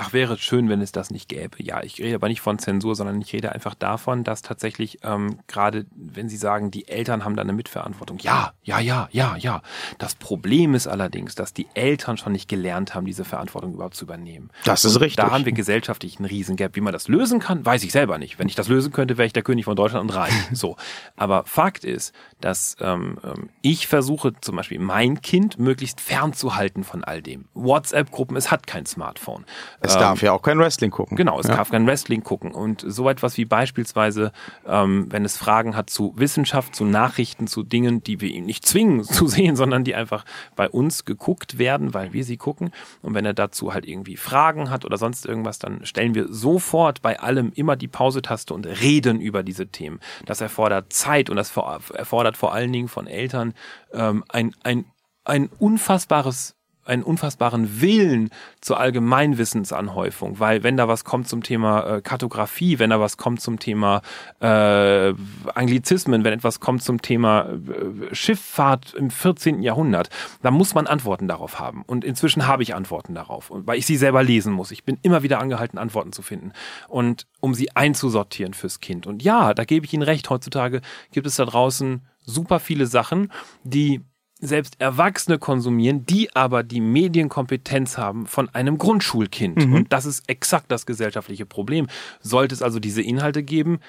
[0.00, 1.62] ach, wäre schön, wenn es das nicht gäbe.
[1.62, 5.38] Ja, ich rede aber nicht von Zensur, sondern ich rede einfach davon, dass tatsächlich ähm,
[5.46, 8.18] gerade, wenn Sie sagen, die Eltern haben da eine Mitverantwortung.
[8.20, 9.62] Ja, ja, ja, ja, ja.
[9.98, 14.04] Das Problem ist allerdings, dass die Eltern schon nicht gelernt haben, diese Verantwortung überhaupt zu
[14.04, 14.50] übernehmen.
[14.64, 15.16] Das ist Und richtig.
[15.16, 16.76] Da haben wir gesellschaftlich einen Riesengap.
[16.76, 18.38] Wie man das lösen kann, weiß ich selber nicht.
[18.38, 20.32] Wenn ich das lösen könnte, wäre ich der König von Deutschland und reich.
[20.52, 20.76] So.
[21.16, 27.04] Aber Fakt ist, dass ähm, ähm, ich versuche zum Beispiel mein Kind möglichst fernzuhalten von
[27.04, 27.46] all dem.
[27.54, 29.44] WhatsApp-Gruppen, es hat kein Smartphone.
[29.80, 31.16] Es darf ja auch kein Wrestling gucken.
[31.16, 31.56] Genau, es ja.
[31.56, 32.52] darf kein Wrestling gucken.
[32.52, 34.32] Und so etwas wie beispielsweise,
[34.66, 38.66] ähm, wenn es Fragen hat zu Wissenschaft, zu Nachrichten, zu Dingen, die wir ihm nicht
[38.66, 40.24] zwingen zu sehen, sondern die einfach
[40.56, 42.70] bei uns geguckt werden, weil wir sie gucken.
[43.02, 47.02] Und wenn er dazu halt irgendwie Fragen hat oder sonst irgendwas, dann stellen wir sofort
[47.02, 50.00] bei allem immer die Pause-Taste und reden über diese Themen.
[50.26, 53.54] Das erfordert Zeit und das erfordert vor allen Dingen von Eltern
[53.92, 54.84] ähm, ein, ein,
[55.24, 56.56] ein unfassbares
[56.90, 58.30] einen unfassbaren Willen
[58.60, 63.40] zur Allgemeinwissensanhäufung, weil wenn da was kommt zum Thema äh, Kartografie, wenn da was kommt
[63.40, 64.02] zum Thema
[64.40, 65.14] äh,
[65.54, 69.62] Anglizismen, wenn etwas kommt zum Thema äh, Schifffahrt im 14.
[69.62, 70.10] Jahrhundert,
[70.42, 71.82] dann muss man Antworten darauf haben.
[71.86, 74.70] Und inzwischen habe ich Antworten darauf, weil ich sie selber lesen muss.
[74.70, 76.52] Ich bin immer wieder angehalten, Antworten zu finden.
[76.88, 79.06] Und um sie einzusortieren fürs Kind.
[79.06, 80.80] Und ja, da gebe ich Ihnen recht, heutzutage
[81.12, 83.32] gibt es da draußen super viele Sachen,
[83.64, 84.02] die
[84.40, 89.66] selbst Erwachsene konsumieren, die aber die Medienkompetenz haben von einem Grundschulkind.
[89.66, 89.74] Mhm.
[89.74, 91.86] Und das ist exakt das gesellschaftliche Problem.
[92.20, 93.80] Sollte es also diese Inhalte geben,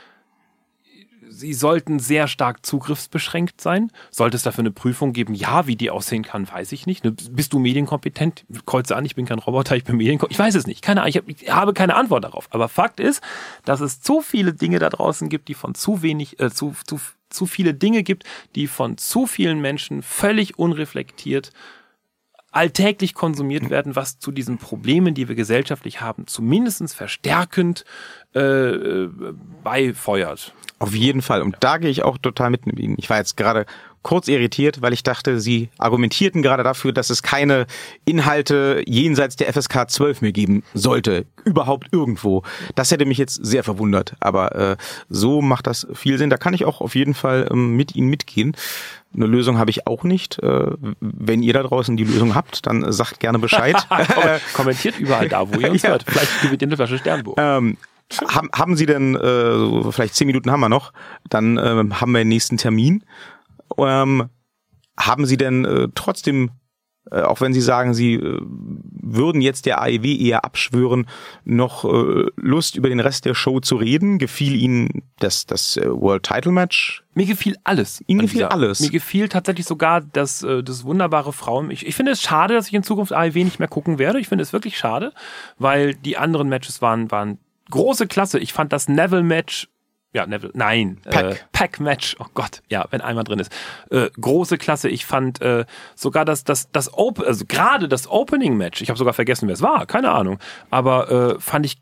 [1.32, 3.91] sie sollten sehr stark zugriffsbeschränkt sein.
[4.12, 5.34] Sollte es dafür eine Prüfung geben?
[5.34, 7.04] Ja, wie die aussehen kann, weiß ich nicht.
[7.04, 8.45] Ne, bist du medienkompetent?
[8.66, 10.36] Kreuze an, ich bin kein Roboter, ich bin medienkompetent.
[10.36, 10.82] Ich weiß es nicht.
[10.82, 12.47] Keine Ahnung, ich, hab, ich habe keine Antwort darauf.
[12.52, 13.24] Aber Fakt ist,
[13.66, 16.99] dass es zu viele Dinge da draußen gibt, die von zu wenig, äh, zu, zu
[17.32, 18.23] zu viele Dinge gibt,
[18.55, 21.51] die von zu vielen Menschen völlig unreflektiert
[22.51, 27.86] alltäglich konsumiert werden, was zu diesen Problemen, die wir gesellschaftlich haben, zumindest verstärkend
[28.34, 29.07] äh,
[29.63, 30.53] beifeuert.
[30.79, 31.41] Auf jeden Fall.
[31.41, 32.95] Und da gehe ich auch total mit Ihnen.
[32.97, 33.65] Ich war jetzt gerade
[34.04, 37.68] kurz irritiert, weil ich dachte, Sie argumentierten gerade dafür, dass es keine
[38.06, 41.26] Inhalte jenseits der FSK 12 mehr geben sollte.
[41.43, 42.43] Überhaupt irgendwo.
[42.76, 44.16] Das hätte mich jetzt sehr verwundert.
[44.20, 44.78] Aber äh,
[45.10, 46.30] so macht das viel Sinn.
[46.30, 48.56] Da kann ich auch auf jeden Fall ähm, mit Ihnen mitgehen.
[49.14, 50.39] Eine Lösung habe ich auch nicht.
[50.39, 53.76] Äh, wenn ihr da draußen die Lösung habt, dann sagt gerne Bescheid.
[54.54, 55.89] Kommentiert überall da, wo ihr uns ja.
[55.89, 56.06] hört.
[56.08, 57.38] Vielleicht gewinnt ihr eine Flasche Sternburg.
[57.38, 57.78] Ähm,
[58.28, 60.93] haben, haben Sie denn, äh, vielleicht zehn Minuten haben wir noch,
[61.30, 63.04] dann äh, haben wir den nächsten Termin.
[63.78, 64.30] Ähm,
[64.97, 66.51] haben Sie denn äh, trotzdem,
[67.09, 71.07] äh, auch wenn Sie sagen, Sie äh, würden jetzt der AEW eher abschwören,
[71.43, 74.19] noch äh, Lust über den Rest der Show zu reden?
[74.19, 77.03] Gefiel Ihnen das, das äh, World Title Match?
[77.13, 78.03] Mir gefiel alles.
[78.07, 78.80] Ihnen gefiel dieser, alles.
[78.80, 81.72] Mir gefiel tatsächlich sogar das, äh, das wunderbare Frauen.
[81.72, 84.19] Ich, ich finde es schade, dass ich in Zukunft AEW nicht mehr gucken werde.
[84.19, 85.13] Ich finde es wirklich schade,
[85.57, 88.39] weil die anderen Matches waren, waren große Klasse.
[88.39, 89.67] Ich fand das Neville-Match
[90.14, 91.32] ja, Neville, nein, Pack.
[91.32, 93.51] Äh, Pack-Match, oh Gott, ja, wenn einmal drin ist.
[93.89, 98.82] Äh, große Klasse, ich fand äh, sogar das, das, das Open, also gerade das Opening-Match,
[98.82, 100.39] ich habe sogar vergessen, wer es war, keine Ahnung,
[100.70, 101.82] aber äh, fand ich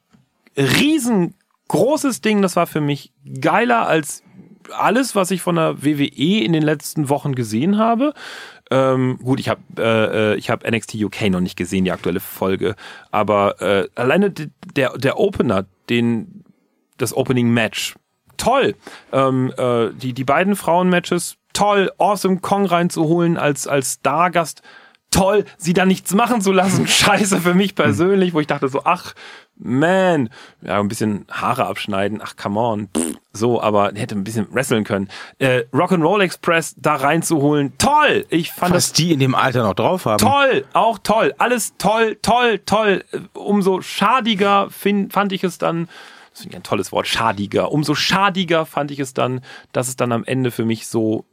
[0.58, 3.12] riesengroßes Ding, das war für mich
[3.42, 4.24] geiler als
[4.78, 8.14] alles, was ich von der WWE in den letzten Wochen gesehen habe.
[8.70, 12.20] Ähm, gut, ich habe äh, äh ich habe NXT UK noch nicht gesehen, die aktuelle
[12.20, 12.76] Folge,
[13.10, 16.44] aber äh, alleine der der Opener, den
[16.98, 17.96] das Opening Match
[18.40, 18.76] toll.
[19.12, 21.92] Ähm, äh, die, die beiden Frauenmatches, toll.
[21.98, 24.64] Awesome Kong reinzuholen als, als Stargast,
[25.12, 25.46] toll.
[25.58, 29.14] Sie da nichts machen zu lassen, scheiße für mich persönlich, wo ich dachte so, ach,
[29.62, 30.30] man,
[30.62, 34.86] ja, ein bisschen Haare abschneiden, ach, come on, Pff, so, aber hätte ein bisschen wresteln
[34.86, 35.10] können.
[35.38, 38.26] Äh, Rock'n'Roll Express da reinzuholen, toll!
[38.30, 38.94] Ich fand Was das.
[38.94, 40.20] die in dem Alter noch drauf haben.
[40.20, 43.04] Toll, auch toll, alles toll, toll, toll.
[43.34, 45.90] Umso schadiger find, fand ich es dann,
[46.40, 47.72] das finde ich ein tolles Wort, schadiger.
[47.72, 49.42] Umso schadiger fand ich es dann,
[49.74, 51.26] dass es dann am Ende für mich so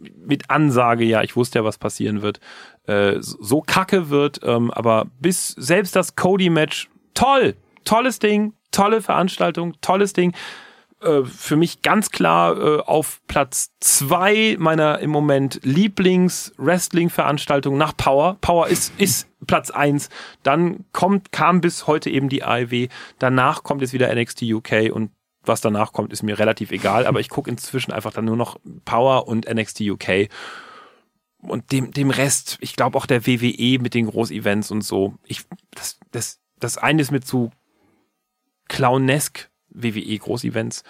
[0.00, 2.40] mit Ansage, ja, ich wusste ja, was passieren wird,
[2.86, 9.74] äh, so kacke wird, ähm, aber bis selbst das Cody-Match, toll, tolles Ding, tolle Veranstaltung,
[9.80, 10.32] tolles Ding.
[11.02, 18.36] Äh, für mich ganz klar äh, auf Platz zwei meiner im Moment Lieblings-Wrestling-Veranstaltungen nach Power.
[18.40, 20.08] Power ist, ist Platz eins.
[20.42, 22.88] Dann kommt, kam bis heute eben die AEW.
[23.18, 25.10] Danach kommt jetzt wieder NXT UK und
[25.44, 27.04] was danach kommt, ist mir relativ egal.
[27.06, 30.28] Aber ich gucke inzwischen einfach dann nur noch Power und NXT UK.
[31.40, 35.14] Und dem, dem Rest, ich glaube auch der WWE mit den Großevents und so.
[35.26, 35.42] Ich,
[35.74, 37.50] das, das, das eine ist mir zu
[38.68, 40.84] clownesk WWE Großevents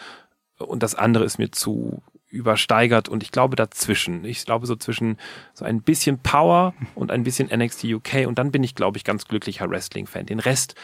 [0.58, 4.24] und das andere ist mir zu übersteigert und ich glaube dazwischen.
[4.24, 5.18] Ich glaube so zwischen
[5.52, 9.04] so ein bisschen Power und ein bisschen NXT UK und dann bin ich, glaube ich,
[9.04, 10.26] ganz glücklicher Wrestling-Fan.
[10.26, 10.74] Den Rest,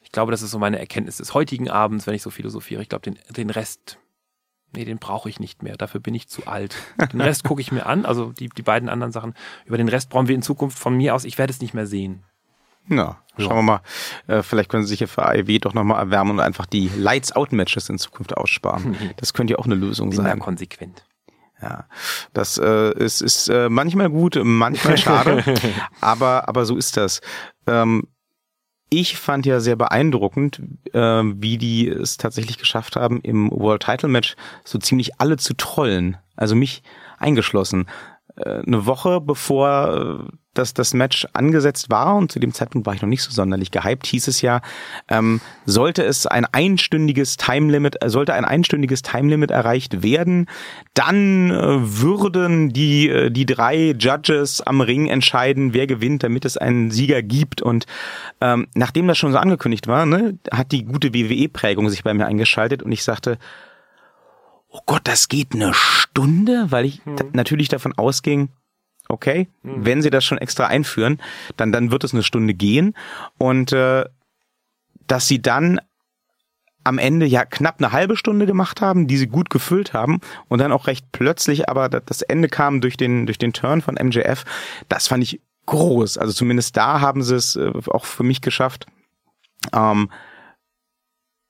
[0.00, 2.82] ich glaube, das ist so meine Erkenntnis des heutigen Abends, wenn ich so philosophiere.
[2.82, 3.98] Ich glaube, den, den Rest,
[4.74, 5.76] nee, den brauche ich nicht mehr.
[5.76, 6.74] Dafür bin ich zu alt.
[7.12, 9.34] Den Rest gucke ich mir an, also die, die beiden anderen Sachen.
[9.66, 11.86] Über den Rest brauchen wir in Zukunft von mir aus, ich werde es nicht mehr
[11.86, 12.24] sehen.
[12.90, 13.54] Na, schauen ja.
[13.56, 13.80] wir mal.
[14.26, 17.88] Äh, vielleicht können Sie sich ja für AEW doch nochmal erwärmen und einfach die Lights-Out-Matches
[17.88, 18.96] in Zukunft aussparen.
[19.16, 20.38] Das könnte ja auch eine Lösung Bin sein.
[20.40, 21.04] konsequent.
[21.62, 21.84] Ja,
[22.32, 25.44] das äh, ist, ist äh, manchmal gut, manchmal schade,
[26.00, 27.20] aber, aber so ist das.
[27.66, 28.08] Ähm,
[28.88, 30.60] ich fand ja sehr beeindruckend,
[30.92, 34.34] äh, wie die es tatsächlich geschafft haben, im World Title Match
[34.64, 36.16] so ziemlich alle zu trollen.
[36.34, 36.82] Also mich
[37.18, 37.86] eingeschlossen
[38.44, 43.02] eine Woche bevor äh, das, das Match angesetzt war und zu dem Zeitpunkt war ich
[43.02, 44.60] noch nicht so sonderlich gehypt, hieß es ja,
[45.08, 50.46] ähm, sollte es ein einstündiges Timelimit, äh, sollte ein einstündiges Timelimit erreicht werden,
[50.94, 51.54] dann äh,
[52.02, 57.22] würden die, äh, die drei Judges am Ring entscheiden, wer gewinnt, damit es einen Sieger
[57.22, 57.62] gibt.
[57.62, 57.86] Und
[58.40, 62.26] ähm, nachdem das schon so angekündigt war, ne, hat die gute WWE-Prägung sich bei mir
[62.26, 63.38] eingeschaltet und ich sagte,
[64.70, 67.16] oh Gott, das geht eine Stunde, weil ich hm.
[67.32, 68.50] natürlich davon ausging,
[69.08, 69.84] okay, mhm.
[69.84, 71.20] wenn sie das schon extra einführen,
[71.56, 72.94] dann, dann wird es eine Stunde gehen
[73.38, 74.04] und äh,
[75.06, 75.80] dass sie dann
[76.84, 80.60] am Ende ja knapp eine halbe Stunde gemacht haben, die sie gut gefüllt haben und
[80.60, 84.44] dann auch recht plötzlich, aber das Ende kam durch den, durch den Turn von MJF,
[84.88, 86.16] das fand ich groß.
[86.16, 88.86] Also zumindest da haben sie es äh, auch für mich geschafft,
[89.74, 90.10] ähm,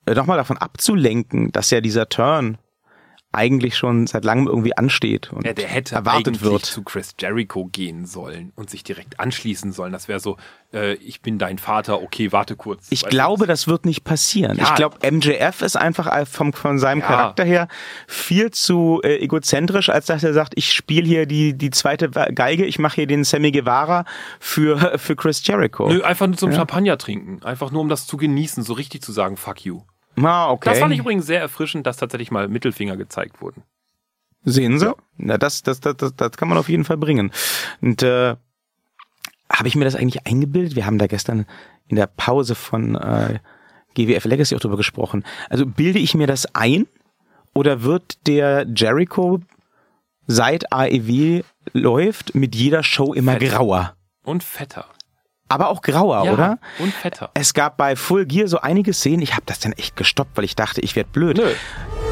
[0.08, 2.58] nochmal davon abzulenken, dass ja dieser Turn
[3.32, 6.64] eigentlich schon seit langem irgendwie ansteht und ja, der hätte erwartet wird.
[6.64, 9.92] zu Chris Jericho gehen sollen und sich direkt anschließen sollen.
[9.92, 10.36] Das wäre so,
[10.72, 12.88] äh, ich bin dein Vater, okay, warte kurz.
[12.90, 14.58] Ich glaube, das wird nicht passieren.
[14.58, 14.64] Ja.
[14.64, 17.06] Ich glaube, MJF ist einfach vom, von seinem ja.
[17.06, 17.68] Charakter her
[18.08, 22.64] viel zu äh, egozentrisch, als dass er sagt, ich spiele hier die, die zweite Geige,
[22.64, 24.06] ich mache hier den Sammy Guevara
[24.40, 25.88] für, für Chris Jericho.
[25.88, 27.44] Nö, einfach nur zum Champagner trinken.
[27.44, 29.82] Einfach nur, um das zu genießen, so richtig zu sagen, fuck you.
[30.24, 30.70] Ah, okay.
[30.70, 33.62] Das fand ich übrigens sehr erfrischend, dass tatsächlich mal Mittelfinger gezeigt wurden.
[34.44, 34.86] Sehen Sie?
[34.86, 34.94] Ja.
[35.16, 37.30] Na, das, das, das, das, das kann man auf jeden Fall bringen.
[37.80, 38.36] Und äh,
[39.50, 40.76] habe ich mir das eigentlich eingebildet?
[40.76, 41.46] Wir haben da gestern
[41.88, 43.38] in der Pause von äh,
[43.94, 45.24] GWF Legacy auch drüber gesprochen.
[45.50, 46.86] Also bilde ich mir das ein
[47.54, 49.40] oder wird der Jericho
[50.26, 51.42] seit AEW
[51.72, 53.56] läuft mit jeder Show immer fetter.
[53.56, 53.96] grauer?
[54.22, 54.86] Und fetter
[55.50, 56.58] aber auch grauer, ja, oder?
[56.78, 57.30] Und fetter.
[57.34, 60.44] Es gab bei Full Gear so einige Szenen, ich habe das dann echt gestoppt, weil
[60.44, 61.36] ich dachte, ich werde blöd.
[61.36, 61.50] Nö.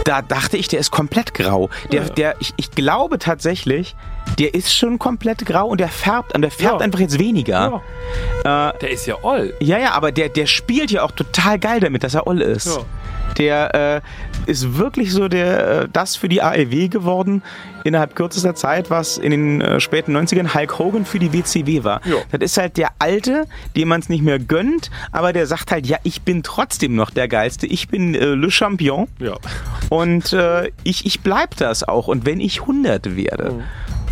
[0.05, 1.70] Da dachte ich, der ist komplett grau.
[1.93, 3.95] Der, der, ich, ich glaube tatsächlich,
[4.39, 6.84] der ist schon komplett grau und der färbt, und der färbt ja.
[6.84, 7.82] einfach jetzt weniger.
[8.45, 8.70] Ja.
[8.70, 9.55] Äh, der ist ja oll.
[9.61, 12.66] Ja, ja, aber der, der spielt ja auch total geil damit, dass er oll ist.
[12.66, 12.84] Ja
[13.39, 14.01] der äh,
[14.49, 17.42] ist wirklich so der äh, das für die AEW geworden
[17.84, 22.01] innerhalb kürzester Zeit, was in den äh, späten 90ern Hulk Hogan für die WCW war.
[22.07, 22.22] Jo.
[22.30, 23.46] Das ist halt der Alte,
[23.76, 27.11] dem man es nicht mehr gönnt, aber der sagt halt, ja, ich bin trotzdem noch
[27.11, 29.36] der Geilste, ich bin äh, Le Champion ja.
[29.90, 33.53] und äh, ich, ich bleib das auch und wenn ich 100 werde,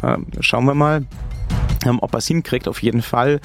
[0.02, 0.08] mhm.
[0.08, 1.04] äh, schauen wir mal,
[1.86, 3.40] ähm, ob er es hinkriegt, auf jeden Fall.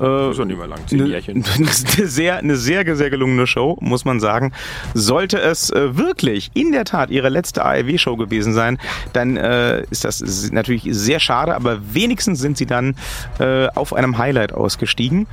[0.00, 1.44] Äh, ist nicht mehr lang, zehn ne, Jährchen.
[1.54, 4.52] Eine sehr, eine sehr, sehr gelungene Show, muss man sagen.
[4.94, 8.78] Sollte es äh, wirklich in der Tat ihre letzte AEW-Show gewesen sein,
[9.12, 12.96] dann äh, ist das natürlich sehr schade, aber wenigstens sind sie dann
[13.38, 15.26] äh, auf einem Highlight ausgestiegen.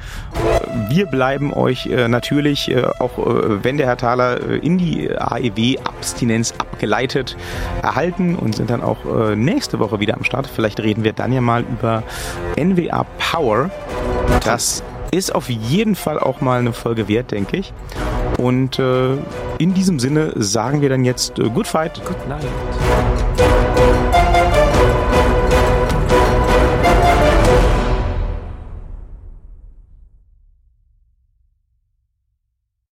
[0.89, 5.09] Wir bleiben euch äh, natürlich, äh, auch äh, wenn der Herr Thaler äh, in die
[5.11, 7.35] AEW-Abstinenz abgeleitet,
[7.81, 10.47] erhalten und sind dann auch äh, nächste Woche wieder am Start.
[10.47, 12.03] Vielleicht reden wir dann ja mal über
[12.57, 13.69] NWA Power.
[14.51, 17.71] Das ist auf jeden Fall auch mal eine Folge wert, denke ich.
[18.37, 19.13] Und äh,
[19.59, 22.01] in diesem Sinne sagen wir dann jetzt äh, Good Fight.
[22.03, 22.43] Good Night.